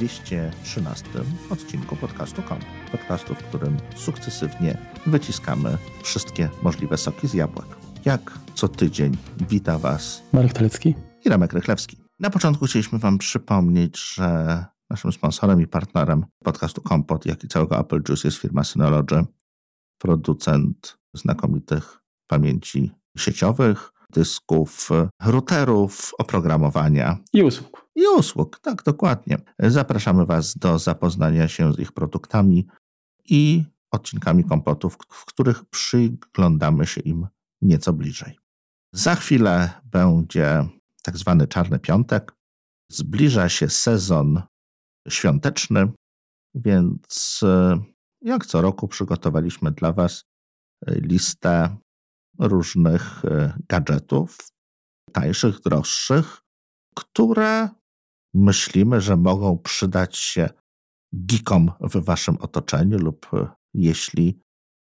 [0.00, 1.04] 213
[1.50, 2.58] odcinku podcastu KOM.
[2.92, 7.66] Podcastu, w którym sukcesywnie wyciskamy wszystkie możliwe soki z jabłek.
[8.04, 9.16] Jak co tydzień
[9.48, 10.94] wita Was Marek Talecki
[11.24, 11.96] i Remek Rychlewski.
[12.20, 17.80] Na początku chcieliśmy Wam przypomnieć, że naszym sponsorem i partnerem podcastu Kompot, jak i całego
[17.80, 19.24] Apple Juice jest firma Synology,
[19.98, 24.88] producent znakomitych pamięci sieciowych, dysków,
[25.22, 27.86] routerów, oprogramowania i usług.
[27.94, 29.38] I usług, tak, dokładnie.
[29.58, 32.66] Zapraszamy Was do zapoznania się z ich produktami
[33.24, 37.26] i odcinkami kompotów, w których przyglądamy się im
[37.62, 38.38] nieco bliżej.
[38.92, 40.68] Za chwilę będzie
[41.02, 42.32] tak zwany Czarny Piątek.
[42.92, 44.42] Zbliża się sezon
[45.08, 45.92] świąteczny,
[46.54, 47.78] więc e,
[48.20, 50.24] jak co roku przygotowaliśmy dla Was
[50.86, 51.76] listę
[52.40, 54.38] różnych e, gadżetów,
[55.12, 56.40] tańszych, droższych,
[56.96, 57.68] które
[58.34, 60.48] myślimy, że mogą przydać się
[61.12, 64.40] geekom w waszym otoczeniu lub e, jeśli,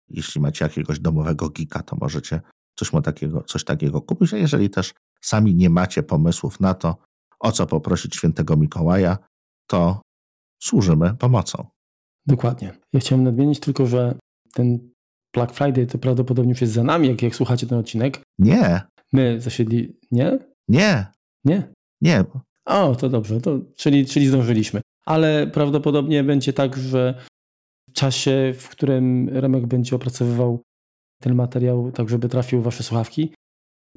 [0.08, 2.40] jeśli macie jakiegoś domowego geeka, to możecie
[2.78, 6.96] coś, takiego, coś takiego kupić, a jeżeli też sami nie macie pomysłów na to,
[7.40, 9.18] o co poprosić świętego Mikołaja,
[9.66, 10.00] to
[10.62, 11.66] służymy pomocą.
[12.26, 12.78] Dokładnie.
[12.92, 14.18] Ja chciałem nadmienić tylko, że
[14.52, 14.90] ten
[15.36, 18.20] Black Friday to prawdopodobnie już jest za nami, jak, jak słuchacie ten odcinek.
[18.38, 18.80] Nie.
[19.12, 19.96] My zasiedli...
[20.10, 20.38] Nie?
[20.68, 21.06] Nie.
[21.44, 21.72] Nie?
[22.00, 22.24] Nie.
[22.64, 24.80] O, to dobrze, to, czyli, czyli zdążyliśmy.
[25.04, 27.24] Ale prawdopodobnie będzie tak, że
[27.90, 30.62] w czasie, w którym Remek będzie opracowywał
[31.22, 33.32] ten materiał, tak żeby trafił w wasze słuchawki,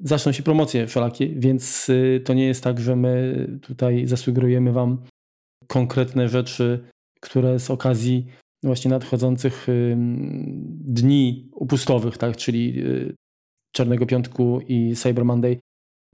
[0.03, 4.97] zaczną się promocje wszelakie, więc y, to nie jest tak, że my tutaj zasugerujemy wam
[5.67, 6.89] konkretne rzeczy,
[7.21, 8.27] które z okazji
[8.63, 9.67] właśnie nadchodzących
[10.69, 13.15] dni upustowych, tak, czyli y,
[13.71, 15.59] Czarnego Piątku i Cyber Monday.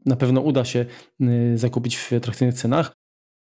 [0.05, 0.85] Na pewno uda się
[1.21, 2.93] y, zakupić w atrakcyjnych cenach,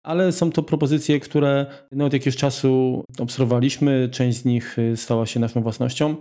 [0.05, 5.25] ale są to propozycje, które no, od jakiegoś czasu obserwowaliśmy, część z nich y, stała
[5.25, 6.15] się naszą własnością.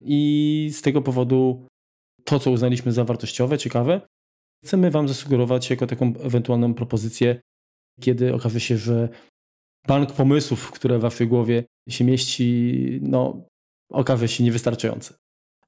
[0.00, 1.66] I z tego powodu
[2.24, 4.00] to, co uznaliśmy za wartościowe, ciekawe,
[4.64, 7.40] chcemy Wam zasugerować jako taką ewentualną propozycję,
[8.00, 9.08] kiedy okaże się, że
[9.86, 13.46] bank pomysłów, które w Waszej głowie się mieści, no,
[13.92, 15.14] okaże się niewystarczający.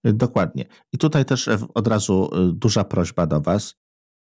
[0.04, 0.64] Dokładnie.
[0.92, 3.74] I tutaj też od razu duża prośba do Was.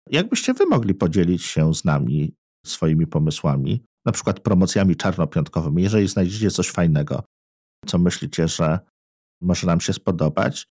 [0.09, 6.51] Jakbyście wy mogli podzielić się z nami swoimi pomysłami, na przykład promocjami czarnopiątkowymi, jeżeli znajdziecie
[6.51, 7.23] coś fajnego,
[7.85, 8.79] co myślicie, że
[9.41, 10.72] może nam się spodobać, e,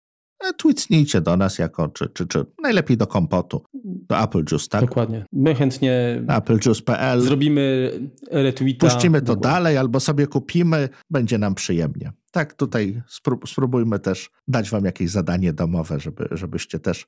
[0.57, 4.81] tweetnijcie do nas jako, czy, czy, czy najlepiej do kompotu, do Apple Juice, tak?
[4.81, 5.25] Dokładnie.
[5.33, 7.91] My chętnie applejuice.pl zrobimy
[8.31, 8.87] retweeta.
[8.87, 12.11] Puścimy to dalej albo sobie kupimy, będzie nam przyjemnie.
[12.31, 13.01] Tak, tutaj
[13.45, 17.07] spróbujmy też dać wam jakieś zadanie domowe, żeby, żebyście też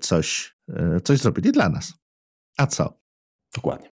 [0.00, 1.94] coś, e, coś zrobili dla nas.
[2.58, 2.98] A co?
[3.54, 3.90] Dokładnie.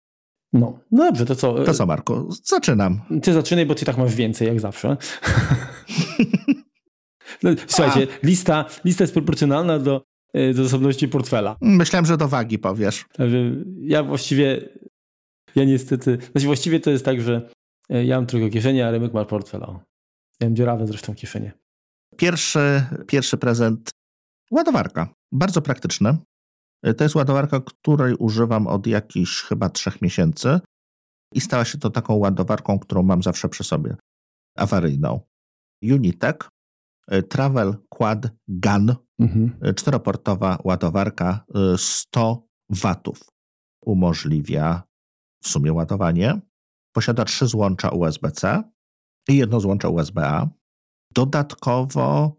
[0.54, 1.64] No, no dobrze, to co?
[1.64, 2.32] To co, Marku?
[2.44, 3.02] Zaczynam.
[3.22, 4.98] Ty zaczynaj, bo ty tak masz więcej, jak zawsze.
[7.44, 11.58] no, słuchajcie, lista, lista jest proporcjonalna do, e, do zasobności portfela.
[11.62, 13.06] Myślałem, że do wagi powiesz.
[13.80, 14.70] Ja właściwie,
[15.56, 17.50] ja niestety, znaczy właściwie to jest tak, że
[17.90, 19.64] e, ja mam tylko kieszenie, a Remek ma portfel.
[19.64, 19.80] O.
[20.40, 21.52] Ja mam dziurawe zresztą kieszenie.
[22.18, 23.90] Pierwszy, pierwszy prezent
[24.52, 25.08] ładowarka.
[25.32, 26.18] Bardzo praktyczne.
[26.98, 30.60] To jest ładowarka, której używam od jakichś chyba trzech miesięcy
[31.34, 33.96] i stała się to taką ładowarką, którą mam zawsze przy sobie,
[34.58, 35.22] awaryjną.
[35.84, 36.38] Unitec
[37.30, 39.52] Travel Quad Gun, mhm.
[39.68, 41.46] Y, czteroportowa ładowarka
[41.78, 43.20] 100 y, watów
[43.86, 44.84] umożliwia
[45.44, 46.42] w sumie ładowanie.
[46.96, 48.64] Posiada trzy złącza USB-C
[49.30, 50.50] i jedno złącze USB-A.
[51.14, 52.38] Dodatkowo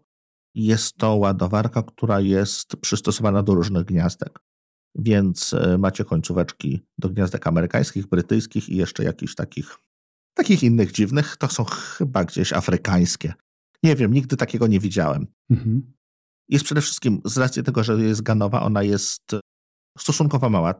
[0.55, 4.39] jest to ładowarka, która jest przystosowana do różnych gniazdek.
[4.95, 9.77] Więc e, macie końcóweczki do gniazdek amerykańskich, brytyjskich i jeszcze jakichś takich,
[10.33, 11.37] takich innych dziwnych.
[11.37, 13.33] To są chyba gdzieś afrykańskie.
[13.83, 15.27] Nie wiem, nigdy takiego nie widziałem.
[15.49, 15.93] Mhm.
[16.49, 19.21] Jest przede wszystkim, z racji tego, że jest ganowa, ona jest
[19.97, 20.75] stosunkowo mała.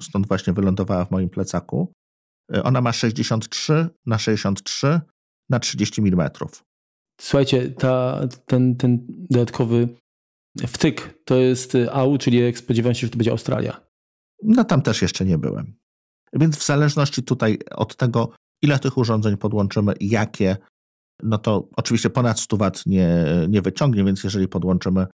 [0.00, 1.92] Stąd właśnie wylądowała w moim plecaku.
[2.54, 5.00] E, ona ma 63 na 63
[5.50, 6.30] na 30 mm.
[7.20, 9.88] Słuchajcie, ta, ten, ten dodatkowy
[10.66, 13.80] wtyk to jest AU, czyli jak spodziewałem się, że to będzie Australia.
[14.42, 15.74] No tam też jeszcze nie byłem.
[16.32, 18.30] Więc w zależności tutaj od tego,
[18.62, 20.56] ile tych urządzeń podłączymy jakie,
[21.22, 23.08] no to oczywiście ponad 100 W nie,
[23.48, 25.06] nie wyciągnie, więc jeżeli podłączymy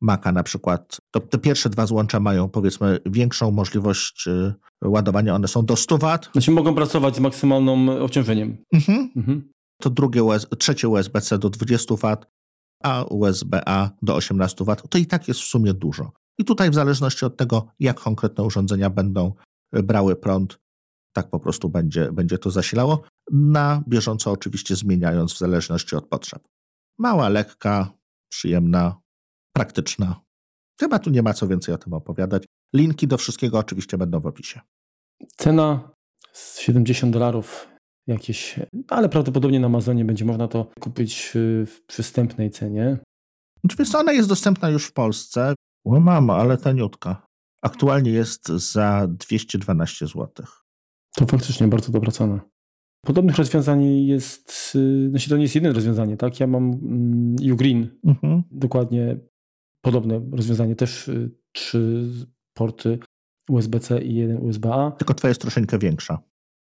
[0.00, 4.54] Maca na przykład, to te pierwsze dwa złącza mają powiedzmy większą możliwość y,
[4.84, 6.18] ładowania, one są do 100 W.
[6.32, 8.56] Znaczy mogą pracować z maksymalnym obciążeniem.
[8.72, 9.10] Mhm.
[9.16, 9.54] mhm
[9.84, 12.16] to drugie US, trzecie USB-C do 20 W,
[12.82, 16.12] a USB-A do 18 W, to i tak jest w sumie dużo.
[16.38, 19.32] I tutaj w zależności od tego, jak konkretne urządzenia będą
[19.72, 20.58] e, brały prąd,
[21.14, 23.02] tak po prostu będzie, będzie to zasilało,
[23.32, 26.42] na bieżąco oczywiście zmieniając w zależności od potrzeb.
[26.98, 27.92] Mała, lekka,
[28.28, 29.00] przyjemna,
[29.52, 30.20] praktyczna.
[30.80, 32.44] Chyba tu nie ma co więcej o tym opowiadać.
[32.74, 34.60] Linki do wszystkiego oczywiście będą w opisie.
[35.36, 35.90] Cena
[36.58, 37.68] 70 dolarów
[38.06, 41.30] jakieś, ale prawdopodobnie na Amazonie będzie można to kupić
[41.66, 42.98] w przystępnej cenie.
[43.64, 45.54] Oczywiście ona jest dostępna już w Polsce.
[45.84, 47.26] O mama, ale taniutka.
[47.62, 50.28] Aktualnie jest za 212 zł.
[51.16, 52.40] To faktycznie bardzo dobra cena.
[53.04, 56.40] Podobnych rozwiązań jest, y, znaczy to nie jest jedyne rozwiązanie, tak?
[56.40, 58.42] Ja mam mm, Ugreen, mhm.
[58.50, 59.16] dokładnie
[59.80, 62.10] podobne rozwiązanie, też y, trzy
[62.54, 62.98] porty
[63.48, 64.90] USB-C i jeden USB-A.
[64.90, 66.18] Tylko twoja jest troszeczkę większa.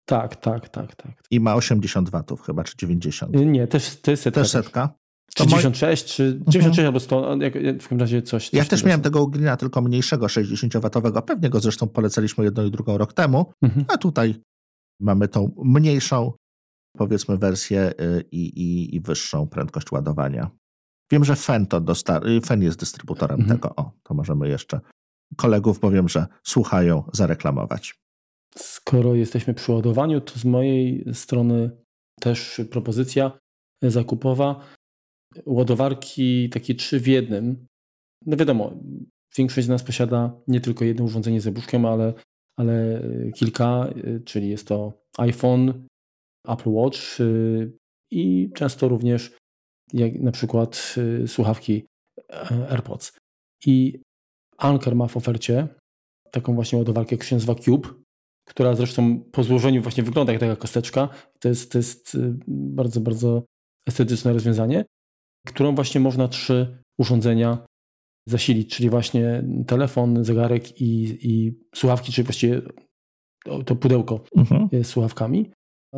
[0.05, 1.23] Tak, tak, tak, tak.
[1.31, 3.37] I ma 80 watów chyba, czy 90?
[3.37, 4.41] Y, nie, też, to jest setka.
[4.41, 4.95] Też setka?
[5.35, 6.87] Czy 96, czy 96 mhm.
[6.87, 8.45] albo 100, jak, w każdym razie coś.
[8.45, 11.23] coś ja też miałem tego Ugrina, tylko mniejszego, 60-watowego.
[11.23, 13.85] Pewnie go zresztą polecaliśmy jedną i drugą rok temu, mhm.
[13.89, 14.35] a tutaj
[15.01, 16.33] mamy tą mniejszą,
[16.97, 20.51] powiedzmy, wersję y, i, i, i wyższą prędkość ładowania.
[21.13, 23.59] Wiem, że FEN, to dostar- y, FEN jest dystrybutorem mhm.
[23.59, 23.75] tego.
[23.77, 24.81] O, to możemy jeszcze
[25.37, 27.95] kolegów, powiem, że słuchają, zareklamować.
[28.57, 31.71] Skoro jesteśmy przy ładowaniu, to z mojej strony
[32.21, 33.39] też propozycja
[33.83, 34.61] zakupowa.
[35.47, 37.67] Ładowarki takie trzy w jednym.
[38.27, 38.73] No wiadomo,
[39.37, 41.53] większość z nas posiada nie tylko jedno urządzenie z e
[41.89, 42.15] ale
[42.57, 43.03] ale
[43.35, 43.95] kilka,
[44.25, 45.87] czyli jest to iPhone,
[46.49, 47.73] Apple Watch y,
[48.11, 49.37] i często również
[49.93, 50.95] jak na przykład
[51.27, 51.87] słuchawki
[52.31, 53.13] e, AirPods.
[53.67, 54.03] I
[54.59, 55.69] Anker ma w ofercie
[56.31, 57.89] taką właśnie ładowarkę, która się nazywa Cube,
[58.49, 61.09] która zresztą po złożeniu właśnie wygląda jak taka kosteczka.
[61.41, 62.19] To jest, to jest
[62.49, 63.43] bardzo, bardzo
[63.89, 64.85] estetyczne rozwiązanie,
[65.47, 67.59] którą właśnie można trzy urządzenia
[68.29, 72.63] zasilić, czyli właśnie telefon, zegarek i, i słuchawki, czyli właściwie
[73.65, 74.69] to pudełko mhm.
[74.85, 75.51] z słuchawkami.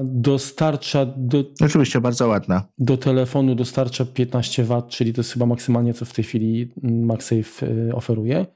[0.05, 1.45] Dostarcza do.
[1.61, 2.69] Oczywiście, bardzo ładna.
[2.79, 7.67] Do telefonu dostarcza 15 W, czyli to jest chyba maksymalnie, co w tej chwili MagSafe
[7.67, 8.47] y, oferuje.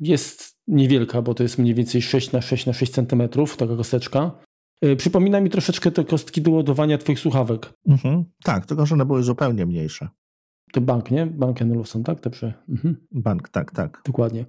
[0.00, 3.28] Jest niewielka, bo to jest mniej więcej 6 na 6 na 6 cm,
[3.58, 4.30] taka kosteczka.
[4.84, 7.72] Y, przypomina mi troszeczkę te kostki do ładowania Twoich słuchawek.
[7.88, 8.24] Mhm.
[8.44, 10.08] Tak, tylko że one były zupełnie mniejsze.
[10.72, 11.26] To bank, nie?
[11.26, 12.20] Bank Olufsen, tak?
[12.20, 12.54] Dobrze.
[12.68, 12.96] Mhm.
[13.12, 14.02] Bank, tak, tak.
[14.06, 14.44] Dokładnie.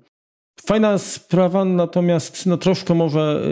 [0.66, 3.44] Fajna sprawa, natomiast no, troszkę może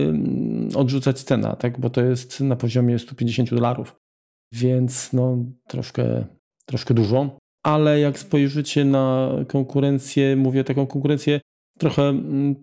[0.73, 1.79] y, odrzucać cena, tak?
[1.79, 3.95] bo to jest na poziomie 150 dolarów,
[4.53, 5.37] więc no,
[5.67, 6.25] troszkę,
[6.65, 7.37] troszkę dużo.
[7.63, 11.41] Ale jak spojrzycie na konkurencję, mówię taką konkurencję
[11.79, 12.13] trochę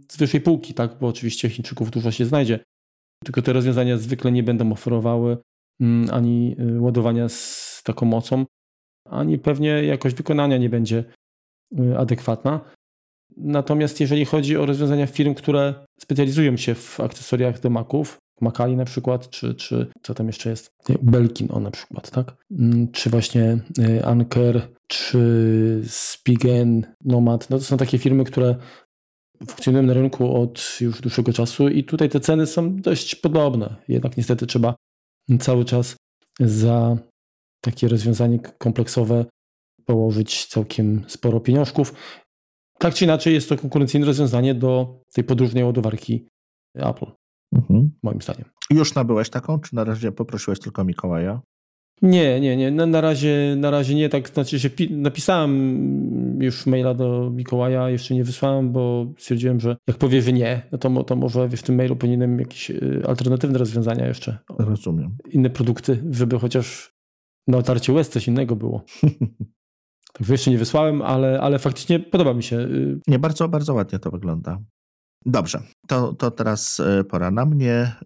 [0.09, 0.99] z wyższej półki, tak?
[1.01, 2.59] bo oczywiście Chińczyków dużo się znajdzie,
[3.25, 5.39] tylko te rozwiązania zwykle nie będą oferowały
[6.13, 8.45] ani y, ładowania z taką mocą,
[9.11, 11.05] ani pewnie jakość wykonania nie będzie
[11.81, 12.61] y, adekwatna.
[13.37, 18.85] Natomiast jeżeli chodzi o rozwiązania firm, które specjalizują się w akcesoriach do Maców, Makali na
[18.85, 20.71] przykład, czy, czy co tam jeszcze jest?
[21.03, 22.37] Belkin o na przykład, tak?
[22.51, 27.51] Mm, czy właśnie y, Anker, czy Spigen, Nomad.
[27.51, 28.57] No to są takie firmy, które
[29.47, 33.77] funkcjonują na rynku od już dłuższego czasu i tutaj te ceny są dość podobne.
[33.89, 34.75] Jednak niestety trzeba
[35.41, 35.97] cały czas
[36.41, 36.97] za
[37.71, 39.25] takie rozwiązanie kompleksowe
[39.85, 41.95] położyć całkiem sporo pieniążków.
[42.79, 46.29] Tak czy inaczej jest to konkurencyjne rozwiązanie do tej podróżnej ładowarki
[46.75, 47.07] Apple,
[47.55, 47.91] mhm.
[48.03, 48.45] moim zdaniem.
[48.71, 51.41] Już nabyłeś taką, czy na razie poprosiłeś tylko Mikołaja?
[52.03, 52.71] Nie, nie, nie.
[52.71, 54.09] Na, na, razie, na razie nie.
[54.09, 59.97] Tak znaczy się napisałem już maila do Mikołaja, jeszcze nie wysłałem, bo stwierdziłem, że jak
[59.97, 64.07] powie, że nie, no to, to może w tym mailu powinienem jakieś y, alternatywne rozwiązania
[64.07, 64.39] jeszcze.
[64.59, 65.17] Rozumiem.
[65.31, 66.96] Inne produkty, żeby chociaż
[67.47, 68.85] na otarcie łez coś innego było.
[70.13, 72.57] Tak jeszcze nie wysłałem, ale, ale faktycznie podoba mi się.
[72.57, 74.59] Y, nie, bardzo, bardzo ładnie to wygląda.
[75.27, 77.97] Dobrze, to, to teraz y, pora na mnie.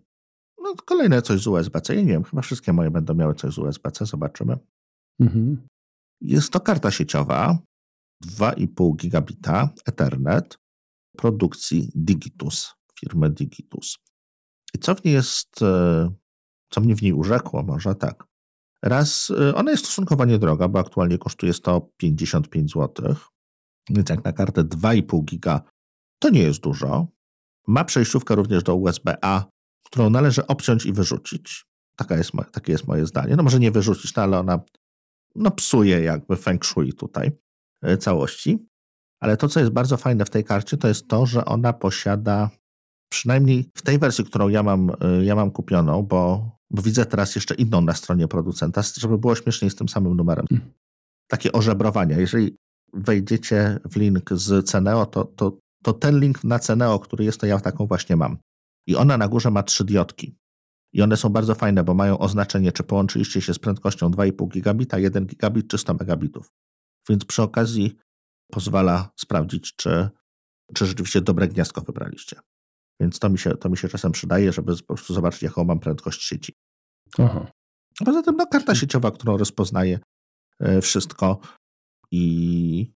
[0.58, 1.94] No, kolejne coś z USB-C.
[1.94, 4.56] Ja nie wiem, chyba wszystkie moje będą miały coś z USB-C, zobaczymy.
[5.20, 5.66] Mhm.
[6.20, 7.58] Jest to karta sieciowa
[8.24, 10.58] 2,5 gigabita Ethernet
[11.16, 13.96] produkcji Digitus, firmy Digitus.
[14.74, 15.64] I co w niej jest, y,
[16.70, 18.29] co mnie w niej urzekło, może tak.
[18.82, 23.14] Raz, y, ona jest stosunkowo niedroga, bo aktualnie kosztuje 155 zł,
[23.90, 25.60] więc jak na kartę 2,5 giga
[26.18, 27.06] to nie jest dużo.
[27.66, 29.44] Ma przejściówkę również do USB-A,
[29.86, 31.64] którą należy obciąć i wyrzucić.
[31.96, 33.36] Taka jest, takie jest moje zdanie.
[33.36, 34.60] No może nie wyrzucić, no ale ona
[35.34, 37.30] no, psuje jakby feng shui tutaj
[37.86, 38.66] y, całości.
[39.20, 42.50] Ale to, co jest bardzo fajne w tej karcie, to jest to, że ona posiada,
[43.12, 47.34] przynajmniej w tej wersji, którą ja mam, y, ja mam kupioną, bo bo widzę teraz
[47.34, 50.46] jeszcze inną na stronie producenta, żeby było śmieszniej z tym samym numerem.
[50.48, 50.72] Hmm.
[51.28, 52.18] Takie ożebrowania.
[52.18, 52.56] Jeżeli
[52.92, 57.46] wejdziecie w link z Ceneo, to, to, to ten link na Ceneo, który jest, to
[57.46, 58.38] ja taką właśnie mam.
[58.86, 60.36] I ona na górze ma trzy diodki.
[60.92, 64.98] I one są bardzo fajne, bo mają oznaczenie, czy połączyliście się z prędkością 2,5 gigabita,
[64.98, 66.52] 1 gigabit czy 100 megabitów.
[67.08, 67.96] Więc przy okazji
[68.50, 70.08] pozwala sprawdzić, czy,
[70.74, 72.40] czy rzeczywiście dobre gniazdko wybraliście.
[73.00, 75.80] Więc to mi, się, to mi się czasem przydaje, żeby po prostu zobaczyć, jaką mam
[75.80, 76.52] prędkość sieci.
[77.18, 77.52] Aha.
[78.04, 79.98] Poza tym no, karta sieciowa, którą rozpoznaje
[80.82, 81.40] wszystko
[82.10, 82.92] i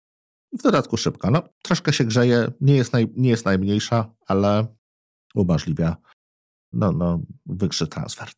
[0.59, 1.31] w dodatku szybka.
[1.31, 4.67] No, troszkę się grzeje, nie jest, naj, nie jest najmniejsza, ale
[5.35, 5.97] umożliwia
[6.73, 8.29] no, no, wyższy transfer.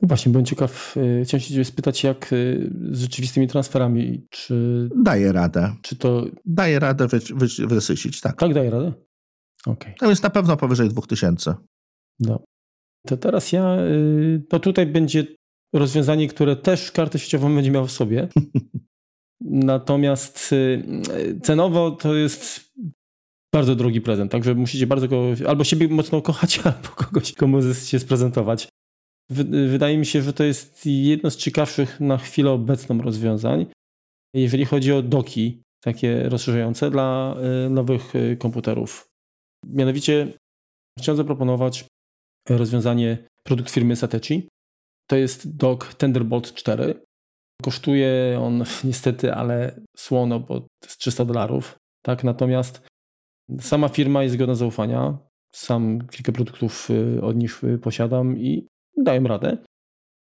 [0.00, 2.36] No właśnie, byłem ciekaw, e, chciałem się spytać, jak e,
[2.90, 4.88] z rzeczywistymi transferami, czy...
[4.96, 5.74] Daje radę.
[5.82, 6.24] Czy to...
[6.44, 8.38] Daje radę wy, wy, wysycić, tak.
[8.38, 8.92] Tak, daje radę?
[9.66, 9.94] Okay.
[9.98, 11.54] To jest na pewno powyżej 2000.
[12.20, 12.44] No.
[13.06, 13.76] To teraz ja,
[14.52, 15.26] no tutaj będzie
[15.74, 18.28] rozwiązanie, które też kartę sieciową będzie miał w sobie.
[19.40, 22.72] Natomiast y, cenowo to jest
[23.54, 27.98] bardzo drogi prezent, także musicie bardzo go, albo siebie mocno kochać, albo kogoś, komu chcecie
[27.98, 28.68] sprezentować.
[29.68, 33.66] Wydaje mi się, że to jest jedno z ciekawszych na chwilę obecną rozwiązań,
[34.34, 39.11] jeżeli chodzi o doki takie rozszerzające dla y, nowych y, komputerów.
[39.66, 40.32] Mianowicie
[40.98, 41.84] chciałem zaproponować
[42.48, 44.48] rozwiązanie produkt firmy Satechi.
[45.06, 47.02] To jest dock Thunderbolt 4.
[47.62, 51.76] Kosztuje on niestety, ale słono, bo to jest 300 dolarów.
[52.04, 52.82] Tak, natomiast
[53.60, 55.18] sama firma jest godna zaufania.
[55.54, 58.66] Sam kilka produktów y, od nich y, posiadam i
[58.96, 59.58] dają radę.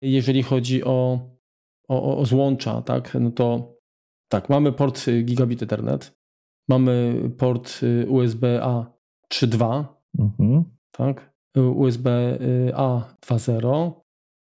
[0.01, 1.19] Jeżeli chodzi o,
[1.87, 3.75] o, o złącza, tak, no to
[4.31, 6.11] tak, mamy port y, Gigabit Ethernet,
[6.69, 9.00] mamy port USB-A
[9.31, 9.85] 3.2,
[10.19, 10.63] mhm.
[10.91, 13.91] tak, USB-A 2.0,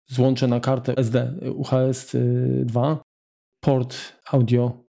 [0.05, 2.17] złącze na kartę SD UHS
[2.65, 3.03] 2,
[3.61, 3.97] port
[4.33, 4.85] audio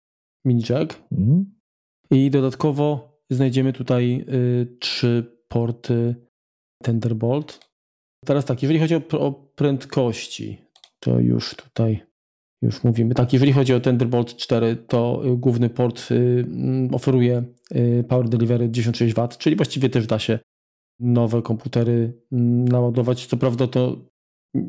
[0.44, 1.54] mini jack mhm.
[2.10, 6.14] i dodatkowo znajdziemy tutaj y, trzy porty
[6.84, 7.60] Thunderbolt.
[8.24, 10.58] Teraz tak, jeżeli chodzi o, o prędkości,
[11.00, 12.11] to już tutaj
[12.62, 13.14] już mówimy.
[13.14, 17.42] Tak, jeżeli chodzi o Thunderbolt 4, to y, główny port y, mm, oferuje
[18.08, 20.38] Power Delivery 96W, czyli właściwie też da się
[21.00, 23.26] nowe komputery mm, naładować.
[23.26, 23.96] Co prawda to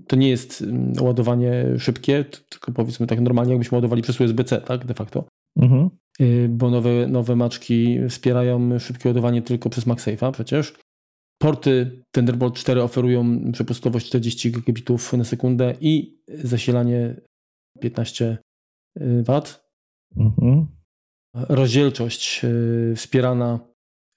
[0.08, 4.86] to nie jest mm, ładowanie szybkie, tylko powiedzmy tak normalnie, jakbyśmy ładowali przez USB-C, tak,
[4.86, 5.26] de facto.
[5.58, 5.90] Mhm.
[6.22, 10.74] Y, bo nowe, nowe maczki wspierają szybkie ładowanie tylko przez MagSafe'a przecież.
[11.42, 17.16] Porty Thunderbolt 4 oferują przepustowość 40 gigabitów na sekundę i zasilanie
[17.84, 18.38] 15
[19.02, 19.42] y, W.
[20.18, 20.68] Mhm.
[21.34, 23.60] Rozdzielczość y, wspierana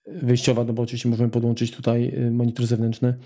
[0.07, 3.19] wyjściowa, no bo oczywiście możemy podłączyć tutaj monitor zewnętrzny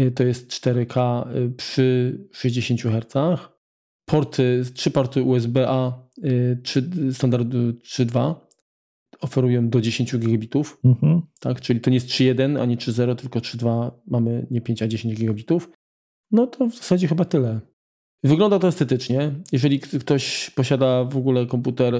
[0.00, 3.38] Y, to jest 4K y, przy 60 Hz.
[4.04, 6.62] Porty, trzy porty USB-A y,
[7.12, 8.34] standardu 3.2
[9.20, 11.22] oferują do 10 gigabitów, mhm.
[11.40, 11.60] tak?
[11.60, 15.70] czyli to nie jest 3.1 ani 3.0, tylko 3.2 mamy nie 5, a 10 gigabitów.
[16.30, 17.60] No to w zasadzie chyba tyle.
[18.24, 19.32] Wygląda to estetycznie.
[19.52, 21.94] Jeżeli ktoś posiada w ogóle komputer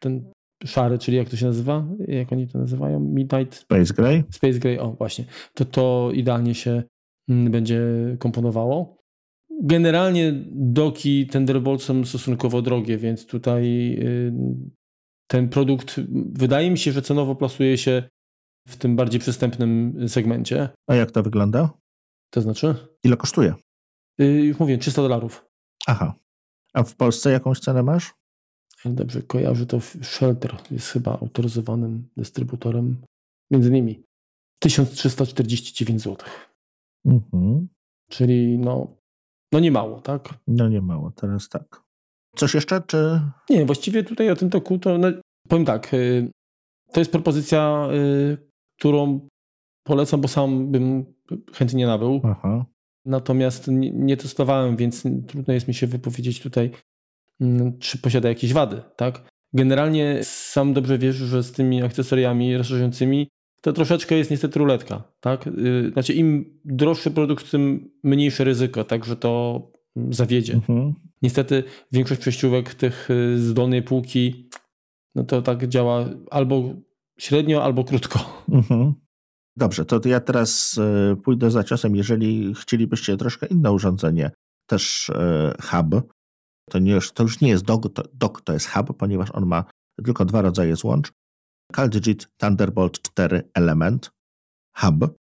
[0.00, 0.32] ten
[0.64, 1.84] szary, czyli jak to się nazywa?
[2.08, 3.00] Jak oni to nazywają?
[3.00, 3.54] Midnight?
[3.54, 4.24] Space Gray?
[4.30, 5.24] Space Gray, o właśnie.
[5.54, 6.82] To to idealnie się
[7.28, 7.82] mm, będzie
[8.18, 8.96] komponowało.
[9.62, 14.32] Generalnie doki Thunderbolt są stosunkowo drogie, więc tutaj y,
[15.26, 16.00] ten produkt
[16.32, 18.02] wydaje mi się, że cenowo plasuje się
[18.68, 20.68] w tym bardziej przystępnym segmencie.
[20.88, 21.70] A jak to wygląda?
[22.30, 22.74] To znaczy?
[23.04, 23.54] Ile kosztuje?
[24.20, 25.46] Y, już mówię, 300 dolarów.
[25.86, 26.14] Aha.
[26.72, 28.14] A w Polsce jakąś cenę masz?
[28.84, 33.02] dobrze kojarzę, to Shelter jest chyba autoryzowanym dystrybutorem.
[33.50, 34.02] Między innymi
[34.58, 36.28] 1349 zł.
[37.06, 37.68] Mhm.
[38.10, 38.96] Czyli no,
[39.52, 40.28] no nie mało, tak?
[40.46, 41.82] No nie mało, teraz tak.
[42.36, 43.20] Coś jeszcze, czy...
[43.50, 45.08] Nie, właściwie tutaj o tym toku to, no,
[45.48, 46.30] powiem tak, y,
[46.92, 48.38] to jest propozycja, y,
[48.78, 49.28] którą
[49.86, 51.04] polecam, bo sam bym
[51.52, 52.20] chętnie nabył.
[52.24, 52.64] Aha.
[53.04, 56.70] Natomiast nie, nie testowałem, więc trudno jest mi się wypowiedzieć tutaj
[57.40, 59.22] Mm, czy posiada jakieś wady, tak?
[59.52, 63.28] Generalnie sam dobrze wiesz, że z tymi akcesoriami rozszerzającymi
[63.60, 65.46] to troszeczkę jest niestety ruletka, tak?
[65.46, 69.62] Y, znaczy im droższy produkt, tym mniejsze ryzyko, także to
[70.10, 70.54] zawiedzie.
[70.54, 70.94] Mhm.
[71.22, 74.48] Niestety większość przejściówek tych y, z dolnej półki
[75.14, 76.74] no to tak działa albo
[77.18, 78.44] średnio, albo krótko.
[78.48, 78.94] Mhm.
[79.56, 80.78] Dobrze, to ja teraz
[81.12, 81.96] y, pójdę za ciosem.
[81.96, 84.30] Jeżeli chcielibyście troszkę inne urządzenie,
[84.66, 85.10] też
[85.62, 86.12] hub,
[86.70, 89.64] to, nie, to już nie jest dock, to, to jest hub, ponieważ on ma
[90.04, 91.12] tylko dwa rodzaje złącz.
[91.72, 94.10] CalDigit Thunderbolt 4 Element
[94.76, 95.16] Hub.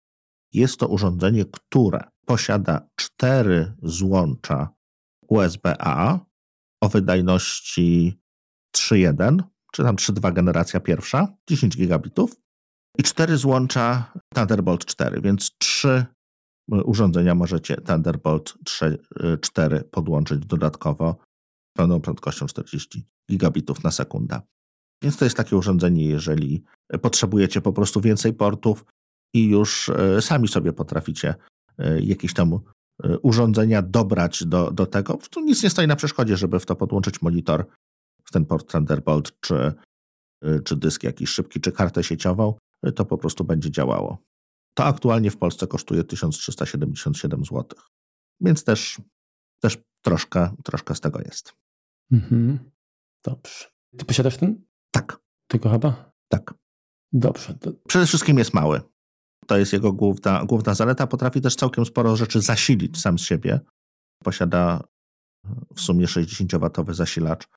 [0.53, 4.69] Jest to urządzenie, które posiada cztery złącza
[5.27, 6.19] USB-A
[6.81, 8.19] o wydajności
[8.77, 12.42] 3.1, czy tam 3.2 generacja pierwsza, 10 gigabitów
[12.97, 16.05] i cztery złącza Thunderbolt 4, więc trzy
[16.69, 18.53] urządzenia możecie Thunderbolt
[19.41, 21.17] 4 podłączyć dodatkowo
[21.77, 24.41] pełną prędkością 40 gigabitów na sekundę.
[25.03, 26.63] Więc to jest takie urządzenie, jeżeli
[27.01, 28.85] potrzebujecie po prostu więcej portów
[29.33, 31.35] i już sami sobie potraficie
[31.99, 32.59] jakieś tam
[33.21, 35.19] urządzenia dobrać do, do tego.
[35.29, 37.65] Tu nic nie stoi na przeszkodzie, żeby w to podłączyć monitor,
[38.23, 39.73] w ten port Thunderbolt, czy,
[40.63, 42.53] czy dysk jakiś szybki, czy kartę sieciową,
[42.91, 44.17] to po prostu będzie działało.
[44.73, 47.65] To aktualnie w Polsce kosztuje 1377 zł.
[48.41, 49.01] Więc też,
[49.61, 51.53] też troszkę, troszkę z tego jest.
[52.11, 52.71] Mhm.
[53.25, 53.65] Dobrze.
[53.97, 54.65] Ty posiadasz ten?
[54.91, 55.19] Tak.
[55.47, 56.11] Tego chyba?
[56.27, 56.53] Tak.
[57.11, 57.53] Dobrze.
[57.53, 57.71] To...
[57.87, 58.81] Przede wszystkim jest mały.
[59.47, 61.07] To jest jego główna, główna zaleta.
[61.07, 63.59] Potrafi też całkiem sporo rzeczy zasilić sam z siebie.
[64.23, 64.83] Posiada
[65.75, 67.47] w sumie 60-watowy zasilacz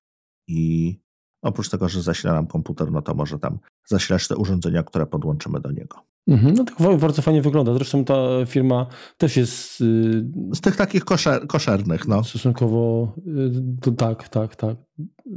[0.49, 0.95] i
[1.42, 5.61] oprócz tego, że zasila nam komputer, no to może tam zasilać te urządzenia, które podłączymy
[5.61, 6.07] do niego.
[6.28, 7.75] Mhm, no tak bardzo fajnie wygląda.
[7.75, 8.14] Zresztą ta
[8.47, 8.87] firma
[9.19, 9.81] też jest.
[9.81, 10.25] Y,
[10.55, 12.25] z tych takich koszer, koszernych, no.
[12.25, 14.76] Stosunkowo y, to tak, tak, tak.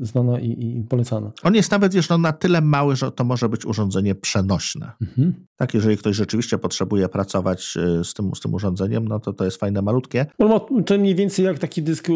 [0.01, 1.31] Znana i, i polecana.
[1.43, 4.91] On jest nawet już no, na tyle mały, że to może być urządzenie przenośne.
[5.01, 5.45] Mhm.
[5.55, 9.45] Tak, jeżeli ktoś rzeczywiście potrzebuje pracować y, z tym, z tym urządzeniem, no to to
[9.45, 10.25] jest fajne, malutkie.
[10.39, 12.07] No, to mniej więcej jak taki dysk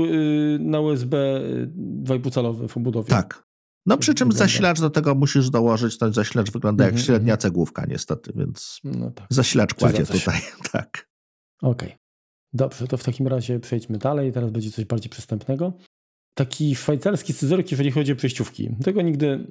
[0.60, 1.18] na USB
[2.04, 3.10] 2,5 calowy w obudowie.
[3.10, 3.44] Tak,
[3.86, 4.46] no przy czym wygląda.
[4.46, 7.06] zasilacz do tego musisz dołożyć, ten zasilacz wygląda jak mm -hmm.
[7.06, 9.28] średnia cegłówka niestety, więc no tak.
[9.30, 10.40] zasilacz kładzie tutaj,
[10.72, 11.10] tak.
[11.62, 12.00] Okej, okay.
[12.54, 15.74] dobrze, to w takim razie przejdźmy dalej, teraz będzie coś bardziej przystępnego.
[16.36, 18.70] Taki szwajcarski scyzoryk, jeżeli chodzi o przejściówki.
[18.84, 19.48] Tego nigdy,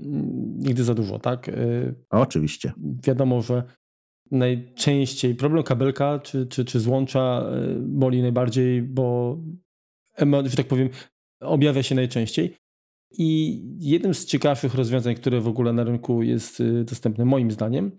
[0.59, 1.49] nigdy za dużo, tak?
[1.49, 2.73] Y, oczywiście.
[3.05, 3.63] Wiadomo, że
[4.31, 7.45] najczęściej problem kabelka czy, czy, czy złącza
[7.77, 9.39] y, boli najbardziej, bo
[10.45, 10.89] że tak powiem,
[11.41, 12.57] objawia się najczęściej.
[13.19, 17.97] I jednym z ciekawszych rozwiązań, które w ogóle na rynku jest y, dostępne moim zdaniem,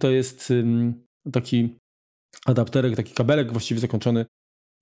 [0.00, 0.52] to jest
[1.32, 1.76] taki
[2.46, 4.26] adapterek, taki kabelek właściwie zakończony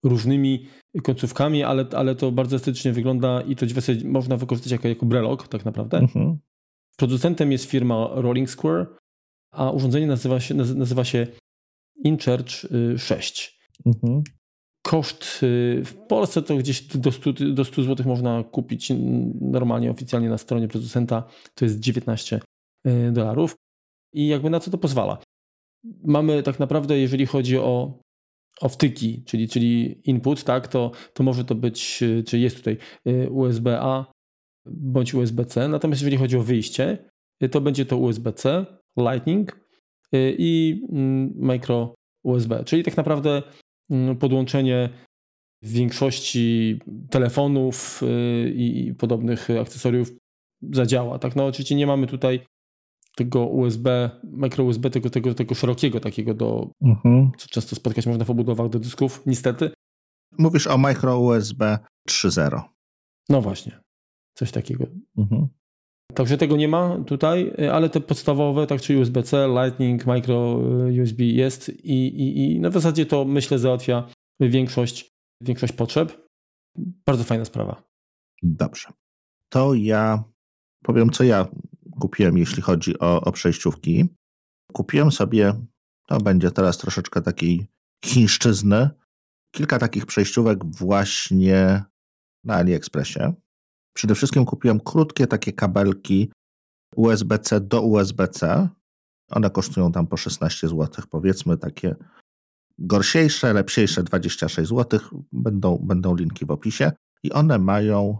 [0.04, 0.66] różnymi
[1.02, 3.66] końcówkami, ale, ale to bardzo estetycznie wygląda i to
[4.04, 5.98] można wykorzystać jako, jako brelog tak naprawdę.
[5.98, 6.38] Mhm.
[6.96, 8.86] Producentem jest firma Rolling Square,
[9.52, 11.26] a urządzenie nazywa się, nazywa się
[12.04, 13.60] InCharge 6.
[13.86, 14.22] Y, mhm.
[14.82, 18.92] Koszt y, w Polsce to gdzieś do 100, do 100 zł można kupić
[19.40, 21.24] normalnie, oficjalnie na stronie producenta.
[21.54, 22.40] To jest 19
[22.86, 23.56] y, dolarów.
[24.14, 25.18] I jakby na co to pozwala?
[26.04, 27.98] Mamy tak naprawdę, jeżeli chodzi o,
[28.60, 32.76] o wtyki, czyli, czyli input, tak, to, to może to być, y, czy jest tutaj
[33.30, 34.12] USB-A
[34.66, 35.68] bądź USB-C.
[35.68, 37.10] Natomiast jeżeli chodzi o wyjście,
[37.50, 38.66] to będzie to USB-C,
[38.96, 39.66] Lightning
[40.38, 42.64] i mm, micro USB.
[42.64, 43.42] Czyli tak naprawdę
[44.20, 44.88] podłączenie
[45.62, 46.78] w większości
[47.10, 50.12] telefonów y, i podobnych akcesoriów
[50.62, 51.18] zadziała.
[51.18, 52.40] Tak, no oczywiście nie mamy tutaj
[53.16, 57.30] tego USB, micro USB, tego, tego, tego szerokiego takiego do, mhm.
[57.38, 59.70] co często spotkać można w obudowach do dysków, niestety.
[60.38, 61.78] Mówisz o micro USB
[62.08, 62.60] 3.0.
[63.28, 63.80] No właśnie,
[64.34, 64.86] coś takiego.
[65.18, 65.48] Mhm.
[66.14, 70.58] Także tego nie ma tutaj, ale te podstawowe, tak czyli USB-C, Lightning, Micro
[71.02, 74.08] USB jest i, i, i na zasadzie to myślę załatwia
[74.40, 76.28] większość, większość potrzeb.
[77.06, 77.82] Bardzo fajna sprawa.
[78.42, 78.88] Dobrze.
[79.48, 80.24] To ja
[80.82, 81.48] powiem, co ja
[82.00, 84.04] kupiłem, jeśli chodzi o, o przejściówki.
[84.72, 85.54] Kupiłem sobie,
[86.06, 87.66] to będzie teraz troszeczkę takiej
[88.04, 88.90] chińszczyzny,
[89.50, 91.84] kilka takich przejściówek właśnie
[92.44, 93.20] na AliExpressie.
[93.92, 96.32] Przede wszystkim kupiłem krótkie takie kabelki
[96.96, 98.68] USB-C do USB-C.
[99.30, 101.96] One kosztują tam po 16 zł, powiedzmy takie
[102.78, 105.00] gorsiejsze, lepsiejsze 26 zł.
[105.32, 108.18] Będą, będą linki w opisie i one mają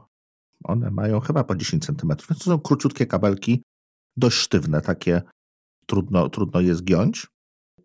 [0.65, 3.63] one mają chyba po 10 cm, więc to są króciutkie kabelki,
[4.17, 5.23] dość sztywne, takie
[5.87, 7.27] trudno, trudno je zgiąć.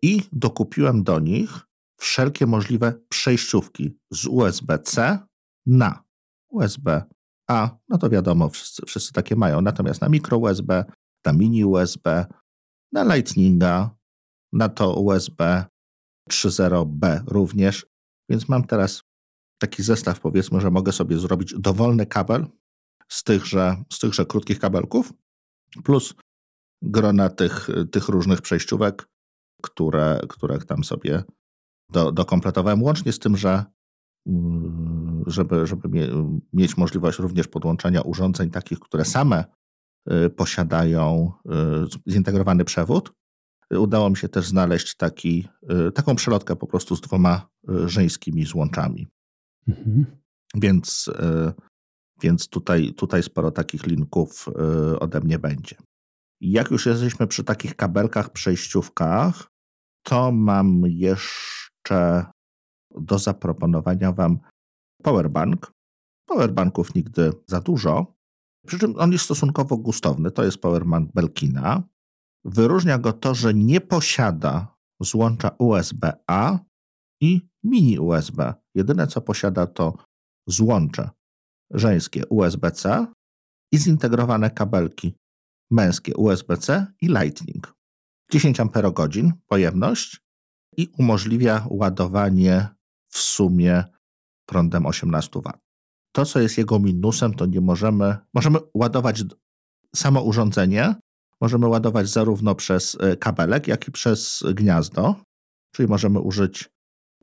[0.02, 1.60] I dokupiłem do nich
[1.96, 5.18] wszelkie możliwe przejściówki z USB-C
[5.66, 6.02] na
[6.48, 7.04] USB
[7.48, 9.60] a, no to wiadomo, wszyscy, wszyscy takie mają.
[9.60, 10.84] Natomiast na mikro USB,
[11.24, 12.26] na mini USB,
[12.92, 13.90] na Lightninga,
[14.52, 15.64] na to USB
[16.30, 17.86] 3.0B również.
[18.30, 19.02] Więc mam teraz
[19.58, 22.46] taki zestaw, powiedzmy, że mogę sobie zrobić dowolny kabel
[23.08, 25.12] z tychże, z tychże krótkich kabelków,
[25.84, 26.14] plus
[26.82, 29.08] grona tych, tych różnych przejściówek,
[29.62, 31.22] które, które tam sobie
[31.90, 33.64] do, dokompletowałem, łącznie z tym, że
[35.28, 36.10] Żeby, żeby
[36.52, 39.44] mieć możliwość również podłączenia urządzeń takich, które same
[40.12, 41.32] y, posiadają
[42.06, 43.12] y, zintegrowany przewód.
[43.70, 45.48] Udało mi się też znaleźć taki,
[45.88, 47.48] y, taką przelotkę po prostu z dwoma
[47.86, 49.08] żeńskimi złączami.
[49.68, 50.06] Mhm.
[50.54, 51.10] Więc,
[52.22, 54.46] więc tutaj, tutaj sporo takich linków
[55.00, 55.76] ode mnie będzie.
[56.40, 59.48] Jak już jesteśmy przy takich kabelkach, przejściówkach,
[60.02, 62.24] to mam jeszcze
[62.90, 64.38] do zaproponowania Wam
[65.02, 65.72] powerbank.
[66.26, 68.14] Powerbanków nigdy za dużo,
[68.66, 70.30] przy czym on jest stosunkowo gustowny.
[70.30, 71.82] To jest powerbank Belkina.
[72.44, 76.58] Wyróżnia go to, że nie posiada złącza USB-A
[77.20, 78.54] i mini USB.
[78.74, 79.94] Jedyne co posiada to
[80.48, 81.10] złącze
[81.70, 83.06] żeńskie USB-C
[83.72, 85.14] i zintegrowane kabelki
[85.70, 87.74] męskie USB-C i Lightning.
[88.32, 88.68] 10 Ah
[89.46, 90.20] pojemność
[90.76, 92.68] i umożliwia ładowanie
[93.08, 93.84] w sumie
[94.48, 95.52] prądem 18 W.
[96.12, 99.24] To, co jest jego minusem, to nie możemy, możemy ładować
[99.96, 100.94] samo urządzenie,
[101.40, 105.14] możemy ładować zarówno przez e, kabelek, jak i przez gniazdo,
[105.74, 106.70] czyli możemy użyć,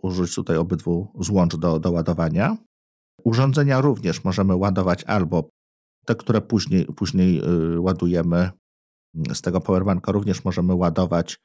[0.02, 2.58] użyć tutaj obydwu złącz do, do ładowania.
[3.24, 5.50] Urządzenia również możemy ładować albo
[6.06, 7.42] te, które później, później
[7.74, 8.52] y, ładujemy
[9.34, 11.40] z tego powerbanka, również możemy ładować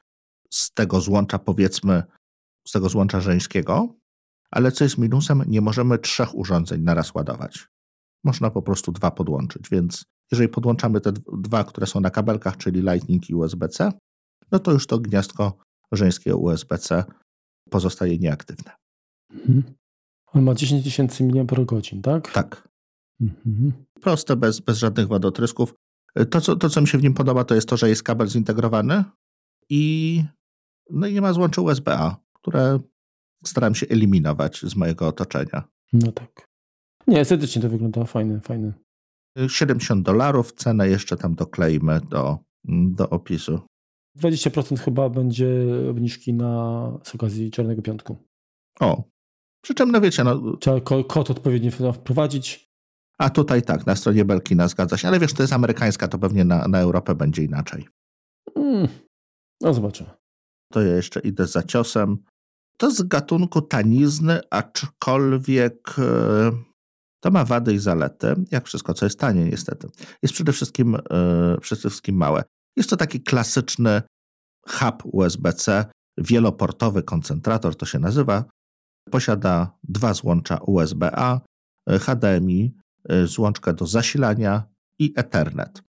[0.49, 2.03] z tego złącza, powiedzmy,
[2.67, 3.95] z tego złącza żeńskiego,
[4.51, 7.67] ale co jest minusem, nie możemy trzech urządzeń naraz ładować.
[8.23, 12.81] Można po prostu dwa podłączyć, więc jeżeli podłączamy te dwa, które są na kabelkach, czyli
[12.81, 13.91] Lightning i USB-C,
[14.51, 15.57] no to już to gniazdko
[15.91, 17.03] żeńskie USB-C
[17.69, 18.71] pozostaje nieaktywne.
[19.33, 19.63] Mhm.
[20.33, 22.31] On ma 10 tysięcy mAh, tak?
[22.31, 22.67] Tak.
[23.21, 23.73] Mhm.
[24.01, 25.73] Proste, bez, bez żadnych wadotrysków.
[26.29, 28.27] To co, to, co mi się w nim podoba, to jest to, że jest kabel
[28.27, 29.03] zintegrowany
[29.69, 30.23] i,
[30.89, 32.79] no i nie ma złącza USB-A, które
[33.45, 35.63] staram się eliminować z mojego otoczenia.
[35.93, 36.47] No tak.
[37.07, 38.73] Nie, estetycznie to wygląda fajne, fajne.
[39.47, 43.59] 70 dolarów, cenę jeszcze tam doklejmy do, do opisu.
[44.19, 45.49] 20% chyba będzie
[45.89, 48.17] obniżki na z okazji Czarnego Piątku.
[48.79, 49.03] O,
[49.63, 50.57] przy czym, no wiecie, no...
[50.57, 52.71] Trzeba kod odpowiednio wprowadzić.
[53.17, 56.45] A tutaj tak, na stronie Belkina zgadza się, ale wiesz, to jest amerykańska, to pewnie
[56.45, 57.87] na, na Europę będzie inaczej.
[58.55, 58.87] Mm,
[59.61, 60.09] no zobaczymy.
[60.71, 62.17] To ja jeszcze idę za ciosem.
[62.81, 66.51] To z gatunku tanizny, aczkolwiek e,
[67.19, 69.87] to ma wady i zalety, jak wszystko, co jest tanie niestety.
[70.21, 72.43] Jest przede wszystkim, e, przede wszystkim małe.
[72.77, 74.01] Jest to taki klasyczny
[74.67, 75.85] hub USB-C,
[76.17, 78.45] wieloportowy koncentrator to się nazywa.
[79.11, 81.41] Posiada dwa złącza USB-A,
[81.89, 82.73] HDMI,
[83.25, 84.63] złączkę do zasilania
[84.99, 85.83] i Ethernet.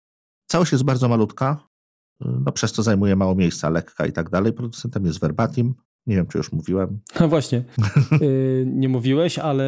[0.48, 1.68] Całość jest bardzo malutka,
[2.20, 4.54] no przez co zajmuje mało miejsca, lekka i tak dalej.
[4.54, 5.76] Producentem jest Verbatim.
[6.10, 7.00] Nie wiem, czy już mówiłem.
[7.20, 7.64] No właśnie,
[8.22, 9.64] y, nie mówiłeś, ale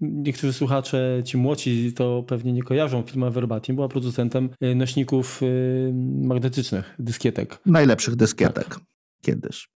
[0.00, 3.02] niektórzy słuchacze, ci młodzi, to pewnie nie kojarzą.
[3.02, 5.92] Firma Verbatim była producentem y, nośników y,
[6.22, 7.58] magnetycznych, dyskietek.
[7.66, 8.80] Najlepszych dyskietek tak.
[9.22, 9.68] kiedyś.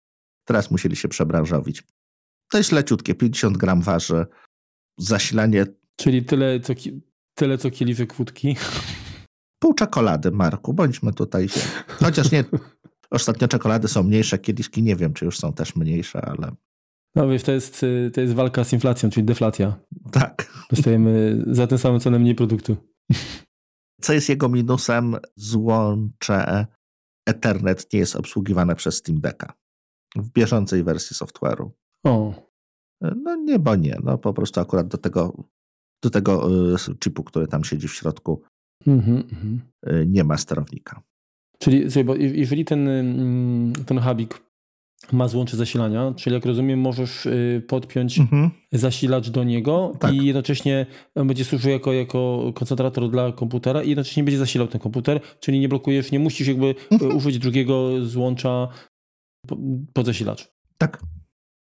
[0.45, 1.83] Teraz musieli się przebranżowić.
[2.51, 4.27] To jest leciutkie, 50 gram waży.
[4.99, 5.67] Zasilanie.
[5.97, 6.73] Czyli tyle, co,
[7.35, 8.57] tyle, co kieliszek wódki.
[9.59, 11.49] Pół czekolady, Marku, bądźmy tutaj.
[12.05, 12.45] Chociaż nie,
[13.11, 16.53] ostatnio czekolady są mniejsze, kieliszki nie wiem, czy już są też mniejsze, ale...
[17.15, 19.81] No wiesz, to jest, to jest walka z inflacją, czyli deflacja.
[20.13, 20.53] Tak.
[20.71, 22.77] Dostajemy za tę samą cenę mniej produktu.
[24.01, 25.17] Co jest jego minusem?
[25.37, 26.67] Złącze
[27.27, 29.53] Ethernet nie jest obsługiwane przez Steam Decka
[30.17, 31.71] w bieżącej wersji software'u.
[32.05, 32.35] O.
[33.01, 33.99] No nie, bo nie.
[34.05, 35.45] No po prostu akurat do tego,
[36.03, 38.43] do tego y, chipu, który tam siedzi w środku,
[38.87, 39.23] mm-hmm.
[40.07, 41.03] nie ma sterownika.
[41.63, 44.41] Czyli bo jeżeli ten, mm, ten hubik
[45.13, 48.51] ma złącze zasilania, czyli jak rozumiem, możesz y, podpiąć mhm.
[48.73, 50.15] zasilacz do niego tak.
[50.15, 54.81] i jednocześnie on będzie służył jako, jako koncentrator dla komputera i jednocześnie będzie zasilał ten
[54.81, 57.17] komputer, czyli nie blokujesz, nie musisz jakby mhm.
[57.17, 58.69] użyć drugiego złącza
[59.93, 60.49] pod zasilacz.
[60.79, 61.03] Tak,